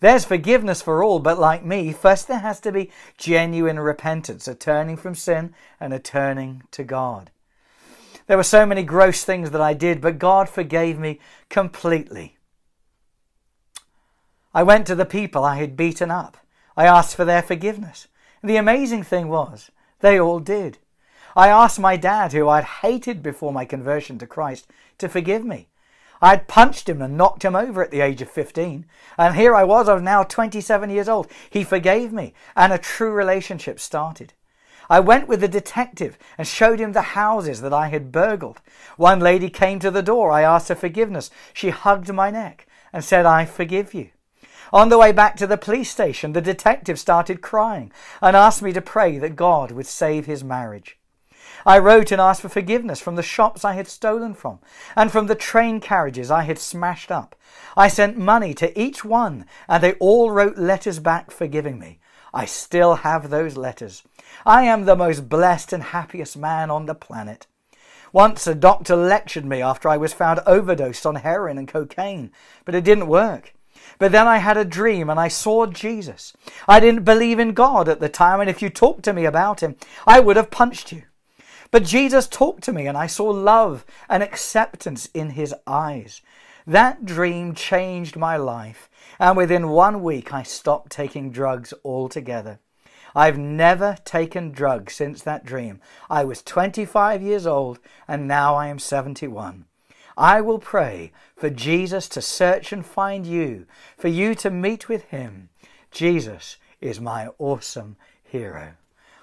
There's 0.00 0.24
forgiveness 0.24 0.82
for 0.82 1.02
all, 1.02 1.18
but 1.18 1.38
like 1.38 1.64
me, 1.64 1.92
first 1.92 2.28
there 2.28 2.38
has 2.38 2.60
to 2.60 2.72
be 2.72 2.90
genuine 3.16 3.80
repentance, 3.80 4.46
a 4.46 4.54
turning 4.54 4.96
from 4.96 5.14
sin 5.14 5.54
and 5.80 5.92
a 5.92 5.98
turning 5.98 6.62
to 6.72 6.84
God. 6.84 7.30
There 8.26 8.36
were 8.36 8.42
so 8.42 8.64
many 8.64 8.82
gross 8.82 9.24
things 9.24 9.50
that 9.50 9.60
I 9.60 9.74
did, 9.74 10.00
but 10.00 10.18
God 10.18 10.48
forgave 10.48 10.98
me 10.98 11.20
completely. 11.48 12.38
I 14.54 14.62
went 14.62 14.86
to 14.86 14.94
the 14.94 15.04
people 15.04 15.44
I 15.44 15.56
had 15.56 15.76
beaten 15.76 16.10
up. 16.10 16.36
I 16.76 16.86
asked 16.86 17.16
for 17.16 17.24
their 17.24 17.42
forgiveness. 17.42 18.06
The 18.42 18.56
amazing 18.56 19.02
thing 19.02 19.28
was, 19.28 19.70
they 20.00 20.20
all 20.20 20.38
did. 20.38 20.78
I 21.34 21.48
asked 21.48 21.80
my 21.80 21.96
dad, 21.96 22.32
who 22.32 22.48
I'd 22.48 22.64
hated 22.64 23.22
before 23.22 23.52
my 23.52 23.64
conversion 23.64 24.18
to 24.18 24.26
Christ, 24.26 24.68
to 24.98 25.08
forgive 25.08 25.44
me. 25.44 25.68
I 26.22 26.30
had 26.30 26.46
punched 26.46 26.88
him 26.88 27.02
and 27.02 27.16
knocked 27.16 27.44
him 27.44 27.56
over 27.56 27.82
at 27.82 27.90
the 27.90 28.00
age 28.00 28.22
of 28.22 28.30
15. 28.30 28.86
And 29.18 29.34
here 29.34 29.56
I 29.56 29.64
was, 29.64 29.88
I 29.88 29.94
was 29.94 30.02
now 30.02 30.22
27 30.22 30.88
years 30.88 31.08
old. 31.08 31.26
He 31.50 31.64
forgave 31.64 32.12
me, 32.12 32.32
and 32.54 32.72
a 32.72 32.78
true 32.78 33.10
relationship 33.10 33.80
started. 33.80 34.32
I 34.88 35.00
went 35.00 35.26
with 35.26 35.40
the 35.40 35.48
detective 35.48 36.16
and 36.38 36.46
showed 36.46 36.78
him 36.78 36.92
the 36.92 37.02
houses 37.02 37.60
that 37.62 37.72
I 37.72 37.88
had 37.88 38.12
burgled. 38.12 38.60
One 38.96 39.18
lady 39.18 39.50
came 39.50 39.80
to 39.80 39.90
the 39.90 40.02
door. 40.02 40.30
I 40.30 40.42
asked 40.42 40.68
her 40.68 40.74
forgiveness. 40.74 41.30
She 41.52 41.70
hugged 41.70 42.12
my 42.12 42.30
neck 42.30 42.66
and 42.92 43.02
said, 43.02 43.26
I 43.26 43.44
forgive 43.44 43.94
you. 43.94 44.10
On 44.74 44.88
the 44.88 44.98
way 44.98 45.12
back 45.12 45.36
to 45.36 45.46
the 45.46 45.56
police 45.56 45.88
station, 45.88 46.32
the 46.32 46.40
detective 46.40 46.98
started 46.98 47.40
crying 47.40 47.92
and 48.20 48.34
asked 48.34 48.60
me 48.60 48.72
to 48.72 48.80
pray 48.80 49.18
that 49.18 49.36
God 49.36 49.70
would 49.70 49.86
save 49.86 50.26
his 50.26 50.42
marriage. 50.42 50.98
I 51.64 51.78
wrote 51.78 52.10
and 52.10 52.20
asked 52.20 52.42
for 52.42 52.48
forgiveness 52.48 52.98
from 52.98 53.14
the 53.14 53.22
shops 53.22 53.64
I 53.64 53.74
had 53.74 53.86
stolen 53.86 54.34
from 54.34 54.58
and 54.96 55.12
from 55.12 55.28
the 55.28 55.36
train 55.36 55.78
carriages 55.78 56.28
I 56.28 56.42
had 56.42 56.58
smashed 56.58 57.12
up. 57.12 57.36
I 57.76 57.86
sent 57.86 58.18
money 58.18 58.52
to 58.54 58.76
each 58.76 59.04
one 59.04 59.46
and 59.68 59.80
they 59.80 59.92
all 60.00 60.32
wrote 60.32 60.58
letters 60.58 60.98
back 60.98 61.30
forgiving 61.30 61.78
me. 61.78 62.00
I 62.34 62.44
still 62.44 62.96
have 62.96 63.30
those 63.30 63.56
letters. 63.56 64.02
I 64.44 64.64
am 64.64 64.86
the 64.86 64.96
most 64.96 65.28
blessed 65.28 65.72
and 65.72 65.84
happiest 65.84 66.36
man 66.36 66.72
on 66.72 66.86
the 66.86 66.96
planet. 66.96 67.46
Once 68.12 68.44
a 68.48 68.56
doctor 68.56 68.96
lectured 68.96 69.44
me 69.44 69.62
after 69.62 69.88
I 69.88 69.98
was 69.98 70.12
found 70.12 70.40
overdosed 70.48 71.06
on 71.06 71.14
heroin 71.14 71.58
and 71.58 71.68
cocaine, 71.68 72.32
but 72.64 72.74
it 72.74 72.82
didn't 72.82 73.06
work. 73.06 73.53
But 73.98 74.12
then 74.12 74.26
I 74.26 74.38
had 74.38 74.56
a 74.56 74.64
dream 74.64 75.10
and 75.10 75.18
I 75.18 75.28
saw 75.28 75.66
Jesus. 75.66 76.32
I 76.68 76.80
didn't 76.80 77.04
believe 77.04 77.38
in 77.38 77.52
God 77.52 77.88
at 77.88 78.00
the 78.00 78.08
time, 78.08 78.40
and 78.40 78.50
if 78.50 78.60
you 78.62 78.70
talked 78.70 79.04
to 79.04 79.12
me 79.12 79.24
about 79.24 79.60
him, 79.60 79.76
I 80.06 80.20
would 80.20 80.36
have 80.36 80.50
punched 80.50 80.92
you. 80.92 81.02
But 81.70 81.84
Jesus 81.84 82.28
talked 82.28 82.62
to 82.64 82.72
me 82.72 82.86
and 82.86 82.96
I 82.96 83.06
saw 83.06 83.24
love 83.24 83.84
and 84.08 84.22
acceptance 84.22 85.08
in 85.14 85.30
his 85.30 85.54
eyes. 85.66 86.22
That 86.66 87.04
dream 87.04 87.54
changed 87.54 88.16
my 88.16 88.36
life, 88.36 88.88
and 89.18 89.36
within 89.36 89.68
one 89.68 90.02
week 90.02 90.32
I 90.32 90.42
stopped 90.44 90.92
taking 90.92 91.30
drugs 91.30 91.74
altogether. 91.84 92.60
I've 93.14 93.38
never 93.38 93.96
taken 94.04 94.50
drugs 94.50 94.94
since 94.94 95.22
that 95.22 95.44
dream. 95.44 95.80
I 96.10 96.24
was 96.24 96.42
25 96.42 97.22
years 97.22 97.46
old 97.46 97.78
and 98.08 98.26
now 98.26 98.56
I 98.56 98.66
am 98.68 98.78
71. 98.78 99.66
I 100.16 100.40
will 100.40 100.58
pray 100.58 101.12
for 101.36 101.50
Jesus 101.50 102.08
to 102.10 102.22
search 102.22 102.72
and 102.72 102.84
find 102.84 103.26
you, 103.26 103.66
for 103.96 104.08
you 104.08 104.34
to 104.36 104.50
meet 104.50 104.88
with 104.88 105.04
him. 105.04 105.48
Jesus 105.90 106.56
is 106.80 107.00
my 107.00 107.28
awesome 107.38 107.96
hero. 108.22 108.74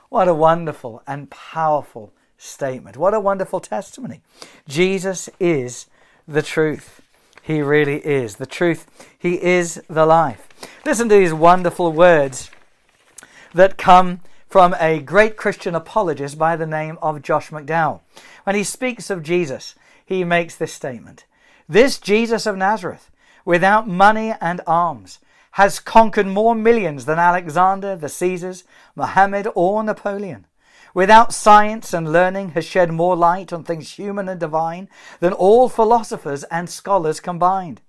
What 0.09 0.27
a 0.27 0.33
wonderful 0.33 1.03
and 1.07 1.29
powerful 1.29 2.13
statement. 2.37 2.97
What 2.97 3.13
a 3.13 3.19
wonderful 3.19 3.59
testimony. 3.59 4.21
Jesus 4.67 5.29
is 5.39 5.87
the 6.27 6.41
truth. 6.41 7.01
He 7.41 7.61
really 7.61 7.97
is 7.97 8.35
the 8.35 8.45
truth. 8.45 8.87
He 9.17 9.41
is 9.41 9.81
the 9.89 10.05
life. 10.05 10.47
Listen 10.85 11.09
to 11.09 11.15
these 11.15 11.33
wonderful 11.33 11.91
words 11.91 12.51
that 13.53 13.77
come 13.77 14.19
from 14.47 14.75
a 14.79 14.99
great 14.99 15.37
Christian 15.37 15.75
apologist 15.75 16.37
by 16.37 16.55
the 16.55 16.67
name 16.67 16.97
of 17.01 17.21
Josh 17.21 17.49
McDowell. 17.49 18.01
When 18.43 18.55
he 18.55 18.63
speaks 18.63 19.09
of 19.09 19.23
Jesus, 19.23 19.75
he 20.11 20.23
makes 20.25 20.55
this 20.55 20.73
statement 20.73 21.25
This 21.69 21.97
Jesus 21.97 22.45
of 22.45 22.57
Nazareth, 22.57 23.09
without 23.45 23.87
money 23.87 24.33
and 24.41 24.59
arms, 24.67 25.19
has 25.51 25.79
conquered 25.79 26.27
more 26.27 26.53
millions 26.53 27.05
than 27.05 27.17
Alexander, 27.17 27.95
the 27.95 28.09
Caesars, 28.09 28.65
Mohammed, 28.93 29.47
or 29.55 29.83
Napoleon. 29.83 30.47
Without 30.93 31.33
science 31.33 31.93
and 31.93 32.11
learning, 32.11 32.49
has 32.49 32.65
shed 32.65 32.91
more 32.91 33.15
light 33.15 33.53
on 33.53 33.63
things 33.63 33.93
human 33.93 34.27
and 34.27 34.39
divine 34.39 34.89
than 35.21 35.31
all 35.31 35.69
philosophers 35.69 36.43
and 36.45 36.69
scholars 36.69 37.21
combined. 37.21 37.79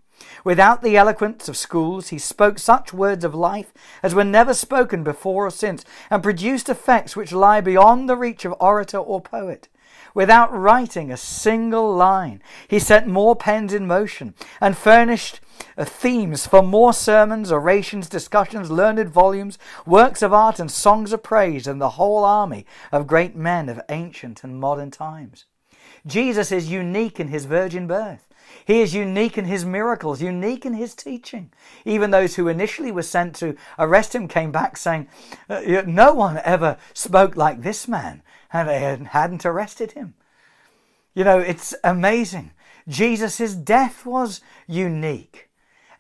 Without 0.45 0.83
the 0.83 0.97
eloquence 0.97 1.49
of 1.49 1.57
schools, 1.57 2.09
he 2.09 2.19
spoke 2.19 2.61
such 2.61 2.93
words 2.93 3.25
of 3.25 3.35
life 3.35 3.73
as 4.01 4.15
were 4.15 4.23
never 4.23 4.55
spoken 4.55 5.03
before 5.03 5.47
or 5.47 5.51
since, 5.51 5.85
and 6.09 6.23
produced 6.23 6.69
effects 6.69 7.17
which 7.17 7.33
lie 7.33 7.61
beyond 7.61 8.09
the 8.09 8.17
reach 8.17 8.45
of 8.45 8.55
orator 8.61 8.99
or 8.99 9.21
poet. 9.21 9.69
Without 10.14 10.53
writing 10.53 11.11
a 11.11 11.16
single 11.16 11.94
line, 11.94 12.42
he 12.68 12.79
set 12.79 13.09
more 13.09 13.35
pens 13.35 13.72
in 13.72 13.87
motion 13.87 14.35
and 14.61 14.77
furnished 14.77 15.40
uh, 15.77 15.85
themes 15.85 16.46
for 16.46 16.62
more 16.62 16.92
sermons, 16.92 17.51
orations, 17.51 18.09
discussions, 18.09 18.70
learned 18.70 19.09
volumes, 19.09 19.59
works 19.87 20.22
of 20.22 20.33
art, 20.33 20.59
and 20.59 20.70
songs 20.70 21.12
of 21.12 21.22
praise 21.22 21.64
than 21.64 21.79
the 21.79 21.90
whole 21.90 22.25
army 22.25 22.66
of 22.90 23.07
great 23.07 23.35
men 23.35 23.68
of 23.68 23.81
ancient 23.88 24.44
and 24.44 24.61
modern 24.61 24.90
times. 24.90 25.46
Jesus 26.07 26.53
is 26.53 26.70
unique 26.70 27.20
in 27.20 27.29
his 27.29 27.44
virgin 27.44 27.87
birth. 27.87 28.29
He 28.65 28.81
is 28.81 28.95
unique 28.95 29.37
in 29.37 29.45
his 29.45 29.65
miracles, 29.65 30.23
unique 30.23 30.65
in 30.65 30.75
his 30.75 30.95
teaching. 30.95 31.53
Even 31.85 32.11
those 32.11 32.37
who 32.37 32.49
initially 32.49 32.93
were 32.93 33.03
sent 33.03 33.35
to 33.37 33.57
arrest 33.79 34.15
him 34.15 34.29
came 34.29 34.53
back 34.53 34.77
saying, 34.77 35.09
uh, 35.49 35.61
No 35.87 36.15
one 36.15 36.41
ever 36.45 36.77
spoke 36.95 37.37
like 37.37 37.62
this 37.62 37.88
man, 37.88 38.23
and 38.53 38.69
they 38.69 38.79
hadn't 39.11 39.45
arrested 39.47 39.93
him. 39.93 40.15
You 41.15 41.25
know, 41.25 41.38
it's 41.38 41.75
amazing. 41.85 42.53
Jesus' 42.88 43.55
death 43.55 44.07
was 44.07 44.41
unique, 44.67 45.51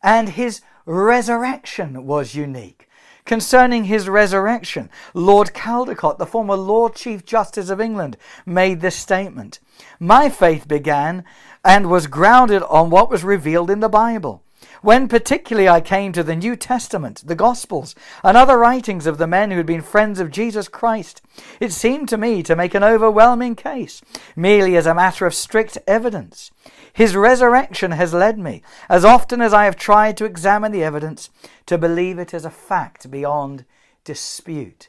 and 0.02 0.30
his 0.30 0.62
resurrection 0.84 2.06
was 2.06 2.34
unique. 2.34 2.88
Concerning 3.24 3.84
his 3.84 4.08
resurrection, 4.08 4.90
Lord 5.14 5.54
Caldecote, 5.54 6.18
the 6.18 6.26
former 6.26 6.56
Lord 6.56 6.96
Chief 6.96 7.24
Justice 7.24 7.70
of 7.70 7.80
England, 7.80 8.16
made 8.44 8.80
this 8.80 8.96
statement 8.96 9.60
My 10.00 10.28
faith 10.28 10.66
began 10.66 11.24
and 11.64 11.88
was 11.88 12.08
grounded 12.08 12.64
on 12.64 12.90
what 12.90 13.10
was 13.10 13.22
revealed 13.22 13.70
in 13.70 13.78
the 13.78 13.88
Bible. 13.88 14.42
When 14.80 15.06
particularly 15.06 15.68
I 15.68 15.80
came 15.80 16.12
to 16.12 16.24
the 16.24 16.34
New 16.34 16.56
Testament, 16.56 17.22
the 17.24 17.36
Gospels, 17.36 17.94
and 18.24 18.36
other 18.36 18.58
writings 18.58 19.06
of 19.06 19.18
the 19.18 19.28
men 19.28 19.52
who 19.52 19.56
had 19.56 19.66
been 19.66 19.82
friends 19.82 20.18
of 20.18 20.32
Jesus 20.32 20.66
Christ, 20.66 21.22
it 21.60 21.72
seemed 21.72 22.08
to 22.08 22.18
me 22.18 22.42
to 22.42 22.56
make 22.56 22.74
an 22.74 22.82
overwhelming 22.82 23.54
case, 23.54 24.02
merely 24.34 24.76
as 24.76 24.86
a 24.86 24.94
matter 24.94 25.26
of 25.26 25.34
strict 25.34 25.78
evidence. 25.86 26.50
His 26.92 27.16
resurrection 27.16 27.92
has 27.92 28.12
led 28.12 28.38
me, 28.38 28.62
as 28.88 29.04
often 29.04 29.40
as 29.40 29.54
I 29.54 29.64
have 29.64 29.76
tried 29.76 30.16
to 30.18 30.24
examine 30.24 30.72
the 30.72 30.84
evidence, 30.84 31.30
to 31.66 31.78
believe 31.78 32.18
it 32.18 32.34
as 32.34 32.44
a 32.44 32.50
fact 32.50 33.10
beyond 33.10 33.64
dispute. 34.04 34.88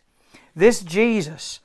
This 0.55 0.81
Jesus 0.81 1.61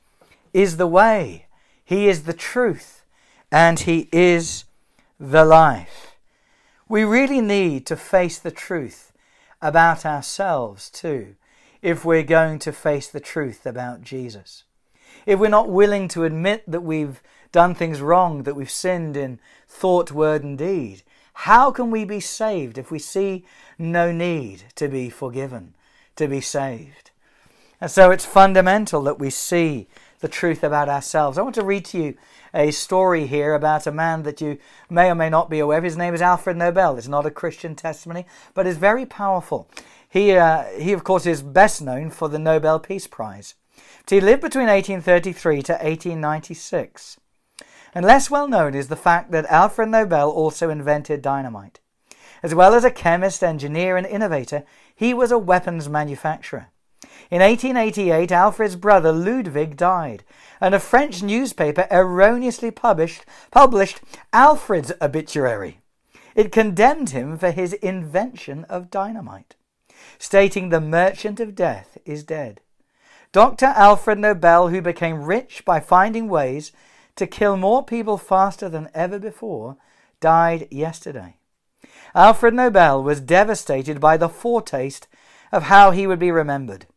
is 0.53 0.77
the 0.77 0.87
way, 0.87 1.47
He 1.83 2.07
is 2.07 2.23
the 2.23 2.33
truth, 2.33 3.03
and 3.51 3.79
He 3.79 4.07
is 4.11 4.63
the 5.19 5.43
life. 5.43 6.15
We 6.87 7.03
really 7.03 7.41
need 7.41 7.85
to 7.87 7.95
face 7.95 8.39
the 8.39 8.51
truth 8.51 9.11
about 9.61 10.05
ourselves 10.05 10.89
too, 10.89 11.35
if 11.81 12.05
we're 12.05 12.23
going 12.23 12.59
to 12.59 12.71
face 12.71 13.07
the 13.07 13.19
truth 13.19 13.65
about 13.65 14.01
Jesus. 14.01 14.63
If 15.25 15.39
we're 15.39 15.49
not 15.49 15.69
willing 15.69 16.07
to 16.09 16.23
admit 16.23 16.63
that 16.65 16.81
we've 16.81 17.21
done 17.51 17.75
things 17.75 18.01
wrong, 18.01 18.43
that 18.43 18.55
we've 18.55 18.69
sinned 18.69 19.17
in 19.17 19.39
thought, 19.67 20.11
word, 20.11 20.43
and 20.43 20.57
deed, 20.57 21.03
how 21.33 21.71
can 21.71 21.89
we 21.89 22.03
be 22.03 22.19
saved 22.19 22.77
if 22.77 22.91
we 22.91 22.99
see 22.99 23.45
no 23.77 24.11
need 24.11 24.63
to 24.75 24.87
be 24.87 25.09
forgiven, 25.09 25.73
to 26.15 26.27
be 26.27 26.41
saved? 26.41 27.11
And 27.81 27.89
so 27.89 28.11
it's 28.11 28.25
fundamental 28.25 29.01
that 29.03 29.19
we 29.19 29.29
see 29.29 29.87
the 30.19 30.27
truth 30.27 30.63
about 30.63 30.89
ourselves. 30.89 31.37
I 31.37 31.41
want 31.41 31.55
to 31.55 31.63
read 31.63 31.85
to 31.85 31.97
you 31.97 32.17
a 32.53 32.71
story 32.71 33.25
here 33.27 33.53
about 33.53 33.87
a 33.87 33.91
man 33.91 34.23
that 34.23 34.41
you 34.41 34.57
may 34.89 35.09
or 35.09 35.15
may 35.15 35.29
not 35.29 35.49
be 35.49 35.59
aware 35.59 35.77
of. 35.77 35.83
His 35.83 35.95
name 35.97 36.13
is 36.13 36.21
Alfred 36.21 36.57
Nobel. 36.57 36.97
It's 36.97 37.07
not 37.07 37.25
a 37.25 37.31
Christian 37.31 37.75
testimony, 37.75 38.25
but 38.53 38.67
it's 38.67 38.77
very 38.77 39.05
powerful. 39.05 39.69
He, 40.09 40.31
uh, 40.31 40.63
he, 40.77 40.91
of 40.91 41.03
course, 41.03 41.25
is 41.25 41.41
best 41.41 41.81
known 41.81 42.09
for 42.09 42.27
the 42.27 42.39
Nobel 42.39 42.79
Peace 42.79 43.07
Prize. 43.07 43.55
He 44.09 44.19
lived 44.19 44.41
between 44.41 44.67
1833 44.67 45.61
to 45.63 45.73
1896. 45.73 47.17
And 47.93 48.05
less 48.05 48.29
well 48.29 48.47
known 48.47 48.75
is 48.75 48.87
the 48.87 48.95
fact 48.95 49.31
that 49.31 49.45
Alfred 49.47 49.89
Nobel 49.89 50.29
also 50.29 50.69
invented 50.69 51.21
dynamite. 51.21 51.79
As 52.41 52.55
well 52.55 52.73
as 52.73 52.83
a 52.83 52.91
chemist, 52.91 53.43
engineer, 53.43 53.97
and 53.97 54.05
innovator, 54.05 54.63
he 54.95 55.13
was 55.13 55.31
a 55.31 55.37
weapons 55.37 55.89
manufacturer. 55.89 56.67
In 57.31 57.41
1888, 57.41 58.31
Alfred's 58.31 58.75
brother 58.75 59.11
Ludwig 59.11 59.77
died, 59.77 60.23
and 60.59 60.73
a 60.73 60.79
French 60.79 61.21
newspaper 61.21 61.87
erroneously 61.91 62.71
published, 62.71 63.25
published 63.51 64.01
Alfred's 64.33 64.91
obituary. 65.01 65.79
It 66.35 66.51
condemned 66.51 67.09
him 67.09 67.37
for 67.37 67.51
his 67.51 67.73
invention 67.73 68.63
of 68.65 68.89
dynamite, 68.89 69.55
stating 70.17 70.69
the 70.69 70.81
merchant 70.81 71.39
of 71.39 71.55
death 71.55 71.97
is 72.05 72.23
dead. 72.23 72.61
Dr. 73.31 73.67
Alfred 73.67 74.17
Nobel, 74.17 74.69
who 74.69 74.81
became 74.81 75.23
rich 75.23 75.63
by 75.65 75.79
finding 75.79 76.29
ways 76.29 76.71
to 77.19 77.27
kill 77.27 77.55
more 77.55 77.83
people 77.83 78.17
faster 78.17 78.67
than 78.67 78.89
ever 78.93 79.19
before, 79.19 79.77
died 80.19 80.67
yesterday. 80.71 81.35
Alfred 82.15 82.53
Nobel 82.53 83.03
was 83.03 83.21
devastated 83.21 83.99
by 83.99 84.17
the 84.17 84.29
foretaste 84.29 85.07
of 85.51 85.63
how 85.63 85.91
he 85.91 86.07
would 86.07 86.19
be 86.19 86.31
remembered. 86.31 86.87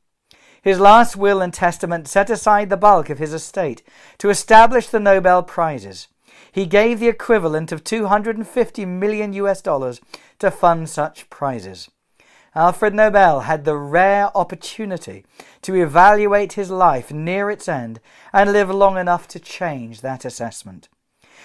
His 0.63 0.81
last 0.81 1.17
will 1.17 1.43
and 1.43 1.53
testament 1.53 2.09
set 2.09 2.31
aside 2.31 2.71
the 2.71 2.77
bulk 2.77 3.11
of 3.11 3.19
his 3.19 3.35
estate 3.35 3.83
to 4.19 4.31
establish 4.31 4.87
the 4.87 5.01
Nobel 5.01 5.43
Prizes. 5.43 6.09
He 6.51 6.67
gave 6.67 7.01
the 7.01 7.09
equivalent 7.09 7.73
of 7.73 7.85
250 7.85 8.85
million 8.87 9.33
US 9.35 9.61
dollars 9.61 10.01
to 10.39 10.51
fund 10.51 10.89
such 10.89 11.29
prizes. 11.31 11.91
Alfred 12.55 12.93
Nobel 12.93 13.41
had 13.41 13.65
the 13.65 13.77
rare 13.77 14.31
opportunity 14.37 15.25
to 15.63 15.75
evaluate 15.75 16.53
his 16.53 16.71
life 16.71 17.11
near 17.11 17.51
its 17.51 17.67
end 17.67 17.99
and 18.31 18.53
live 18.53 18.69
long 18.69 18.99
enough 18.99 19.27
to 19.29 19.41
change 19.41 20.03
that 20.03 20.27
assessment. 20.27 20.91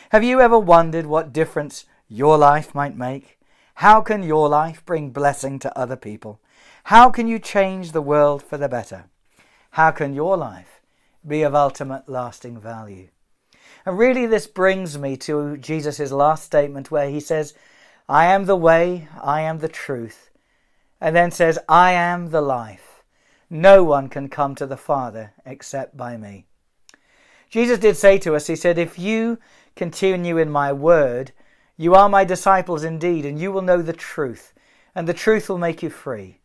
Have 0.09 0.23
you 0.23 0.41
ever 0.41 0.59
wondered 0.59 1.05
what 1.05 1.31
difference 1.31 1.85
your 2.09 2.37
life 2.37 2.75
might 2.75 2.97
make? 2.97 3.39
How 3.75 4.01
can 4.01 4.21
your 4.21 4.49
life 4.49 4.83
bring 4.85 5.11
blessing 5.11 5.59
to 5.59 5.77
other 5.77 5.95
people? 5.95 6.41
How 6.85 7.09
can 7.09 7.27
you 7.27 7.39
change 7.39 7.93
the 7.93 8.01
world 8.01 8.43
for 8.43 8.57
the 8.57 8.67
better? 8.67 9.05
How 9.71 9.91
can 9.91 10.13
your 10.13 10.35
life 10.35 10.81
be 11.25 11.41
of 11.43 11.55
ultimate 11.55 12.09
lasting 12.09 12.59
value? 12.59 13.07
And 13.85 13.97
really, 13.97 14.25
this 14.25 14.47
brings 14.47 14.97
me 14.97 15.15
to 15.17 15.55
Jesus' 15.55 16.11
last 16.11 16.43
statement 16.43 16.91
where 16.91 17.09
he 17.09 17.21
says, 17.21 17.53
I 18.09 18.25
am 18.25 18.45
the 18.45 18.55
way, 18.57 19.07
I 19.21 19.41
am 19.41 19.59
the 19.59 19.69
truth, 19.69 20.31
and 20.99 21.15
then 21.15 21.31
says, 21.31 21.59
I 21.69 21.91
am 21.91 22.29
the 22.29 22.41
life. 22.41 23.03
No 23.49 23.83
one 23.83 24.09
can 24.09 24.27
come 24.29 24.55
to 24.55 24.65
the 24.65 24.77
Father 24.77 25.33
except 25.45 25.95
by 25.95 26.17
me. 26.17 26.45
Jesus 27.49 27.79
did 27.79 27.95
say 27.95 28.17
to 28.19 28.35
us, 28.35 28.47
He 28.47 28.55
said, 28.55 28.77
If 28.77 28.99
you 28.99 29.39
continue 29.75 30.37
in 30.37 30.49
my 30.49 30.73
word, 30.73 31.31
you 31.77 31.95
are 31.95 32.09
my 32.09 32.25
disciples 32.25 32.83
indeed, 32.83 33.25
and 33.25 33.39
you 33.39 33.51
will 33.51 33.61
know 33.61 33.81
the 33.81 33.93
truth, 33.93 34.53
and 34.95 35.07
the 35.07 35.13
truth 35.13 35.47
will 35.47 35.59
make 35.59 35.81
you 35.81 35.89
free. 35.89 36.39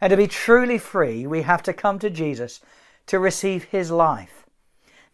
And 0.00 0.10
to 0.10 0.16
be 0.16 0.28
truly 0.28 0.78
free, 0.78 1.26
we 1.26 1.42
have 1.42 1.62
to 1.64 1.72
come 1.72 1.98
to 1.98 2.08
Jesus 2.08 2.60
to 3.06 3.18
receive 3.18 3.64
his 3.64 3.90
life. 3.90 4.46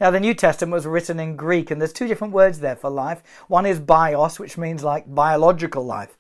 Now, 0.01 0.11
the 0.11 0.21
New 0.21 0.35
Testament 0.35 0.75
was 0.75 0.87
written 0.87 1.19
in 1.19 1.37
Greek, 1.37 1.71
and 1.71 1.81
there's 1.81 1.93
two 1.93 2.07
different 2.07 2.35
words 2.35 2.61
there 2.61 2.77
for 2.77 2.91
life. 2.91 3.23
One 3.49 3.65
is 3.65 3.81
bios, 3.81 4.39
which 4.39 4.59
means 4.59 4.85
like 4.85 5.13
biological 5.13 5.85
life, 5.85 6.19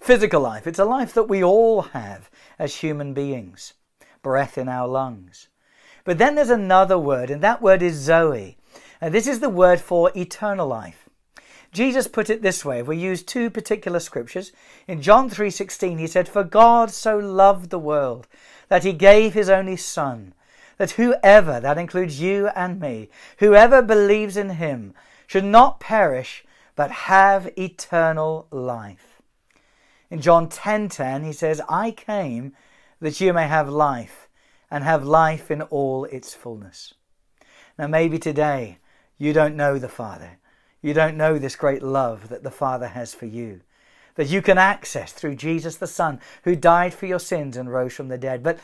physical 0.00 0.40
life. 0.40 0.66
It's 0.66 0.78
a 0.78 0.84
life 0.84 1.14
that 1.14 1.28
we 1.28 1.42
all 1.42 1.82
have 1.82 2.30
as 2.58 2.76
human 2.76 3.14
beings, 3.14 3.74
breath 4.22 4.58
in 4.58 4.68
our 4.68 4.88
lungs. 4.88 5.48
But 6.04 6.18
then 6.18 6.34
there's 6.34 6.50
another 6.50 6.98
word, 6.98 7.30
and 7.30 7.42
that 7.42 7.60
word 7.60 7.82
is 7.82 7.94
Zoe. 7.96 8.56
And 9.00 9.14
this 9.14 9.26
is 9.26 9.40
the 9.40 9.48
word 9.48 9.80
for 9.80 10.10
eternal 10.16 10.66
life. 10.66 11.08
Jesus 11.70 12.08
put 12.08 12.30
it 12.30 12.40
this 12.40 12.64
way. 12.64 12.82
We 12.82 12.96
use 12.96 13.22
two 13.22 13.50
particular 13.50 14.00
scriptures, 14.00 14.52
in 14.86 15.02
John 15.02 15.28
3:16 15.28 15.98
he 15.98 16.06
said, 16.06 16.28
"For 16.28 16.42
God 16.42 16.90
so 16.90 17.18
loved 17.18 17.68
the 17.68 17.78
world 17.78 18.26
that 18.68 18.84
he 18.84 18.92
gave 18.94 19.34
his 19.34 19.50
only 19.50 19.76
son, 19.76 20.32
that 20.78 20.92
whoever, 20.92 21.60
that 21.60 21.76
includes 21.76 22.20
you 22.20 22.48
and 22.48 22.80
me, 22.80 23.10
whoever 23.38 23.82
believes 23.82 24.36
in 24.36 24.50
him 24.50 24.94
should 25.26 25.44
not 25.44 25.78
perish 25.78 26.44
but 26.74 26.90
have 26.90 27.50
eternal 27.58 28.46
life." 28.50 29.17
In 30.10 30.20
John 30.20 30.48
10:10 30.48 31.24
he 31.24 31.32
says, 31.32 31.60
"I 31.68 31.90
came 31.90 32.54
that 33.00 33.20
you 33.20 33.32
may 33.32 33.46
have 33.46 33.68
life 33.68 34.28
and 34.70 34.84
have 34.84 35.04
life 35.04 35.50
in 35.50 35.62
all 35.62 36.04
its 36.06 36.34
fullness." 36.34 36.94
Now 37.78 37.86
maybe 37.86 38.18
today 38.18 38.78
you 39.18 39.32
don't 39.32 39.56
know 39.56 39.78
the 39.78 39.88
Father. 39.88 40.38
You 40.80 40.94
don't 40.94 41.16
know 41.16 41.38
this 41.38 41.56
great 41.56 41.82
love 41.82 42.28
that 42.28 42.42
the 42.42 42.50
Father 42.50 42.88
has 42.88 43.12
for 43.12 43.26
you, 43.26 43.60
that 44.14 44.28
you 44.28 44.40
can 44.40 44.58
access 44.58 45.12
through 45.12 45.34
Jesus 45.34 45.76
the 45.76 45.86
Son, 45.86 46.20
who 46.44 46.54
died 46.54 46.94
for 46.94 47.06
your 47.06 47.18
sins 47.18 47.56
and 47.56 47.72
rose 47.72 47.94
from 47.94 48.08
the 48.08 48.18
dead. 48.18 48.42
But 48.42 48.58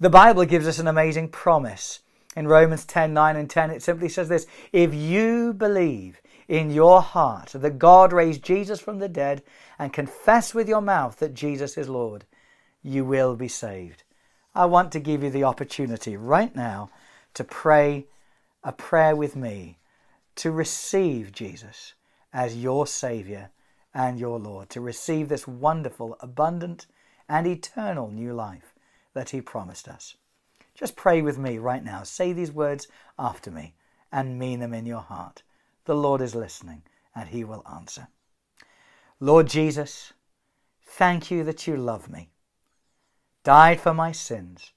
the 0.00 0.10
Bible 0.10 0.44
gives 0.46 0.66
us 0.66 0.78
an 0.78 0.88
amazing 0.88 1.28
promise. 1.28 2.00
In 2.36 2.48
Romans 2.48 2.84
10 2.84 3.12
9 3.12 3.36
and 3.36 3.50
10, 3.50 3.70
it 3.70 3.82
simply 3.82 4.08
says 4.08 4.28
this 4.28 4.46
If 4.72 4.94
you 4.94 5.52
believe 5.52 6.20
in 6.48 6.70
your 6.70 7.02
heart 7.02 7.50
that 7.54 7.78
God 7.78 8.12
raised 8.12 8.42
Jesus 8.42 8.80
from 8.80 8.98
the 8.98 9.08
dead 9.08 9.42
and 9.78 9.92
confess 9.92 10.54
with 10.54 10.68
your 10.68 10.80
mouth 10.80 11.18
that 11.18 11.34
Jesus 11.34 11.76
is 11.76 11.88
Lord, 11.88 12.24
you 12.82 13.04
will 13.04 13.36
be 13.36 13.48
saved. 13.48 14.02
I 14.54 14.64
want 14.64 14.90
to 14.92 15.00
give 15.00 15.22
you 15.22 15.30
the 15.30 15.44
opportunity 15.44 16.16
right 16.16 16.54
now 16.56 16.90
to 17.34 17.44
pray 17.44 18.06
a 18.64 18.72
prayer 18.72 19.14
with 19.14 19.36
me 19.36 19.78
to 20.36 20.50
receive 20.50 21.32
Jesus 21.32 21.92
as 22.32 22.56
your 22.56 22.86
Savior 22.86 23.50
and 23.94 24.18
your 24.18 24.38
Lord, 24.38 24.70
to 24.70 24.80
receive 24.80 25.28
this 25.28 25.46
wonderful, 25.46 26.16
abundant, 26.20 26.86
and 27.28 27.46
eternal 27.46 28.10
new 28.10 28.32
life 28.32 28.74
that 29.12 29.30
He 29.30 29.40
promised 29.40 29.88
us. 29.88 30.16
Just 30.74 30.96
pray 30.96 31.20
with 31.22 31.38
me 31.38 31.58
right 31.58 31.84
now. 31.84 32.04
Say 32.04 32.32
these 32.32 32.52
words 32.52 32.88
after 33.18 33.50
me 33.50 33.74
and 34.12 34.38
mean 34.38 34.60
them 34.60 34.72
in 34.72 34.86
your 34.86 35.00
heart. 35.00 35.42
The 35.88 35.96
Lord 35.96 36.20
is 36.20 36.34
listening 36.34 36.82
and 37.14 37.30
He 37.30 37.44
will 37.44 37.64
answer. 37.66 38.08
Lord 39.20 39.46
Jesus, 39.46 40.12
thank 40.82 41.30
you 41.30 41.42
that 41.44 41.66
you 41.66 41.78
love 41.78 42.10
me, 42.10 42.28
died 43.42 43.80
for 43.80 43.94
my 43.94 44.12
sins, 44.12 44.72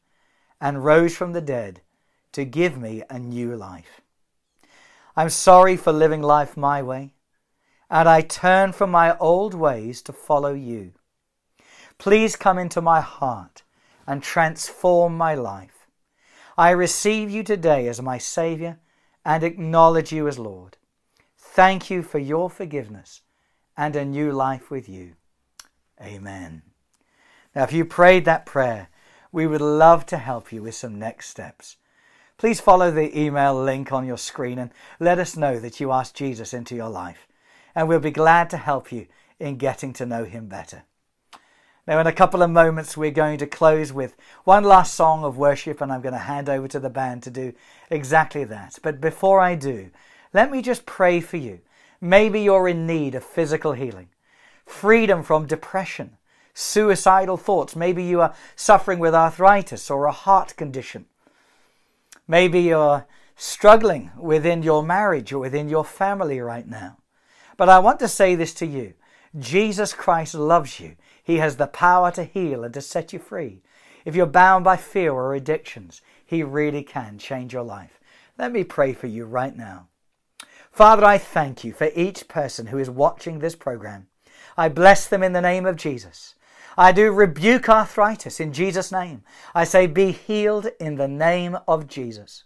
and 0.62 0.86
rose 0.86 1.14
from 1.14 1.34
the 1.34 1.42
dead 1.42 1.82
to 2.32 2.46
give 2.46 2.78
me 2.78 3.04
a 3.10 3.20
new 3.20 3.58
life. 3.58 4.00
I'm 5.14 5.30
sorry 5.30 5.76
for 5.76 5.92
living 5.92 6.22
life 6.22 6.56
my 6.56 6.82
way, 6.82 7.14
and 7.90 8.08
I 8.08 8.22
turn 8.22 8.72
from 8.72 8.90
my 8.90 9.18
old 9.18 9.54
ways 9.54 10.02
to 10.04 10.14
follow 10.14 10.54
you. 10.54 10.94
Please 11.98 12.38
come 12.38 12.58
into 12.58 12.80
my 12.80 13.02
heart 13.02 13.64
and 14.08 14.24
transform 14.24 15.18
my 15.18 15.36
life. 15.36 15.90
I 16.58 16.70
receive 16.70 17.30
you 17.30 17.44
today 17.44 17.90
as 17.90 18.02
my 18.02 18.18
Saviour 18.18 18.80
and 19.26 19.44
acknowledge 19.44 20.14
you 20.14 20.30
as 20.30 20.40
Lord. 20.40 20.78
Thank 21.54 21.90
you 21.90 22.02
for 22.02 22.18
your 22.18 22.50
forgiveness 22.50 23.24
and 23.76 23.94
a 23.98 24.06
new 24.06 24.32
life 24.32 24.72
with 24.72 24.88
you. 24.88 25.16
Amen. 26.02 26.62
Now, 27.54 27.64
if 27.64 27.74
you 27.74 27.84
prayed 27.84 28.24
that 28.24 28.46
prayer, 28.46 28.88
we 29.34 29.46
would 29.48 29.60
love 29.60 30.06
to 30.06 30.18
help 30.18 30.54
you 30.54 30.64
with 30.64 30.76
some 30.76 30.98
next 30.98 31.28
steps. 31.28 31.76
Please 32.38 32.62
follow 32.62 32.90
the 32.90 33.20
email 33.20 33.54
link 33.54 33.92
on 33.92 34.06
your 34.06 34.18
screen 34.18 34.60
and 34.60 34.72
let 34.98 35.20
us 35.20 35.36
know 35.36 35.60
that 35.60 35.82
you 35.82 35.92
asked 35.92 36.16
Jesus 36.16 36.54
into 36.54 36.74
your 36.74 36.88
life. 36.88 37.28
And 37.76 37.90
we'll 37.90 38.00
be 38.00 38.12
glad 38.12 38.50
to 38.52 38.58
help 38.58 38.90
you 38.90 39.08
in 39.38 39.58
getting 39.58 39.92
to 39.96 40.06
know 40.06 40.24
him 40.24 40.48
better. 40.48 40.84
Now, 41.86 42.00
in 42.00 42.08
a 42.08 42.14
couple 42.14 42.42
of 42.42 42.50
moments, 42.50 42.96
we're 42.96 43.12
going 43.12 43.40
to 43.40 43.46
close 43.46 43.92
with 43.92 44.16
one 44.46 44.64
last 44.64 44.94
song 44.94 45.26
of 45.26 45.38
worship, 45.38 45.82
and 45.82 45.92
I'm 45.92 46.02
going 46.02 46.14
to 46.14 46.20
hand 46.20 46.48
over 46.48 46.70
to 46.70 46.80
the 46.80 46.90
band 46.90 47.24
to 47.24 47.30
do 47.30 47.52
exactly 47.90 48.46
that. 48.46 48.80
But 48.82 49.02
before 49.02 49.42
I 49.42 49.56
do, 49.56 49.92
let 50.34 50.52
me 50.52 50.62
just 50.62 50.86
pray 50.86 51.20
for 51.20 51.38
you. 51.38 51.60
Maybe 52.00 52.42
you're 52.42 52.68
in 52.68 52.88
need 52.88 53.16
of 53.16 53.24
physical 53.24 53.74
healing, 53.74 54.10
freedom 54.66 55.24
from 55.24 55.46
depression, 55.46 56.18
suicidal 56.54 57.38
thoughts. 57.38 57.76
Maybe 57.76 58.04
you 58.04 58.22
are 58.22 58.34
suffering 58.56 59.00
with 59.00 59.14
arthritis 59.14 59.90
or 59.90 60.06
a 60.06 60.12
heart 60.12 60.56
condition. 60.56 61.06
Maybe 62.28 62.62
you're 62.62 63.06
struggling 63.36 64.12
within 64.18 64.64
your 64.64 64.84
marriage 64.84 65.34
or 65.34 65.40
within 65.40 65.68
your 65.68 65.86
family 65.86 66.40
right 66.40 66.68
now. 66.68 66.98
But 67.58 67.70
I 67.70 67.80
want 67.80 68.00
to 68.00 68.08
say 68.08 68.36
this 68.36 68.54
to 68.56 68.66
you 68.66 68.94
Jesus 69.38 69.94
Christ 69.94 70.34
loves 70.34 70.80
you. 70.80 70.96
He 71.24 71.38
has 71.38 71.56
the 71.56 71.68
power 71.68 72.12
to 72.12 72.24
heal 72.24 72.64
and 72.64 72.74
to 72.74 72.82
set 72.82 73.14
you 73.14 73.20
free. 73.20 73.62
If 74.04 74.16
you're 74.16 74.26
bound 74.26 74.64
by 74.64 74.78
fear 74.78 75.12
or 75.12 75.36
addictions, 75.36 76.02
He 76.26 76.44
really 76.44 76.84
can 76.84 77.18
change 77.18 77.54
your 77.54 77.64
life. 77.64 78.00
Let 78.38 78.52
me 78.52 78.64
pray 78.64 78.94
for 78.94 79.08
you 79.08 79.26
right 79.26 79.56
now. 79.56 79.88
Father, 80.72 81.04
I 81.04 81.18
thank 81.18 81.64
you 81.64 81.74
for 81.74 81.90
each 81.96 82.28
person 82.28 82.68
who 82.68 82.78
is 82.78 82.90
watching 82.90 83.40
this 83.40 83.56
program. 83.56 84.08
I 84.58 84.70
bless 84.70 85.08
them 85.08 85.22
in 85.22 85.34
the 85.34 85.42
name 85.42 85.66
of 85.66 85.76
Jesus. 85.76 86.36
I 86.78 86.94
do 86.94 87.12
rebuke 87.12 87.68
arthritis 87.68 88.40
in 88.40 88.54
Jesus' 88.54 88.92
name. 88.92 89.24
I 89.54 89.66
say, 89.66 89.86
be 89.86 90.12
healed 90.12 90.70
in 90.80 90.96
the 90.96 91.10
name 91.10 91.58
of 91.68 91.88
Jesus. 91.88 92.46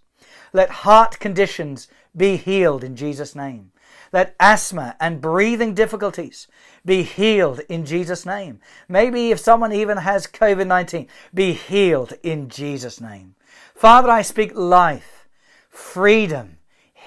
Let 0.54 0.70
heart 0.70 1.20
conditions 1.20 1.88
be 2.16 2.38
healed 2.38 2.84
in 2.84 2.96
Jesus' 2.96 3.36
name. 3.36 3.72
Let 4.12 4.36
asthma 4.40 4.96
and 5.00 5.22
breathing 5.22 5.74
difficulties 5.76 6.48
be 6.84 7.04
healed 7.04 7.60
in 7.70 7.86
Jesus' 7.86 8.26
name. 8.26 8.60
Maybe 8.88 9.32
if 9.32 9.40
someone 9.40 9.74
even 9.74 9.98
has 9.98 10.26
COVID 10.26 10.68
19, 10.68 11.08
be 11.34 11.54
healed 11.54 12.14
in 12.24 12.50
Jesus' 12.50 13.00
name. 13.00 13.36
Father, 13.76 14.10
I 14.10 14.22
speak 14.22 14.56
life, 14.56 15.28
freedom, 15.70 16.58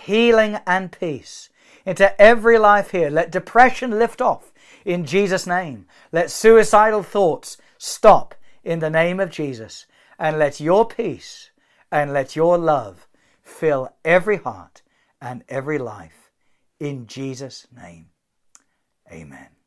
healing, 0.08 0.58
and 0.66 0.90
peace 0.90 1.50
into 1.86 2.20
every 2.20 2.58
life 2.58 2.90
here. 2.90 3.10
Let 3.10 3.30
depression 3.30 3.92
lift 3.92 4.20
off 4.20 4.52
in 4.84 5.04
Jesus' 5.04 5.46
name. 5.46 5.86
Let 6.12 6.30
suicidal 6.30 7.02
thoughts 7.02 7.58
stop 7.76 8.34
in 8.64 8.80
the 8.80 8.90
name 8.90 9.20
of 9.20 9.30
Jesus. 9.30 9.86
And 10.18 10.38
let 10.38 10.60
your 10.60 10.86
peace 10.88 11.50
and 11.92 12.12
let 12.12 12.34
your 12.34 12.58
love 12.58 13.06
fill 13.42 13.94
every 14.04 14.38
heart 14.38 14.82
and 15.20 15.44
every 15.48 15.78
life. 15.78 16.32
In 16.80 17.06
Jesus' 17.06 17.66
name, 17.74 18.06
amen. 19.12 19.57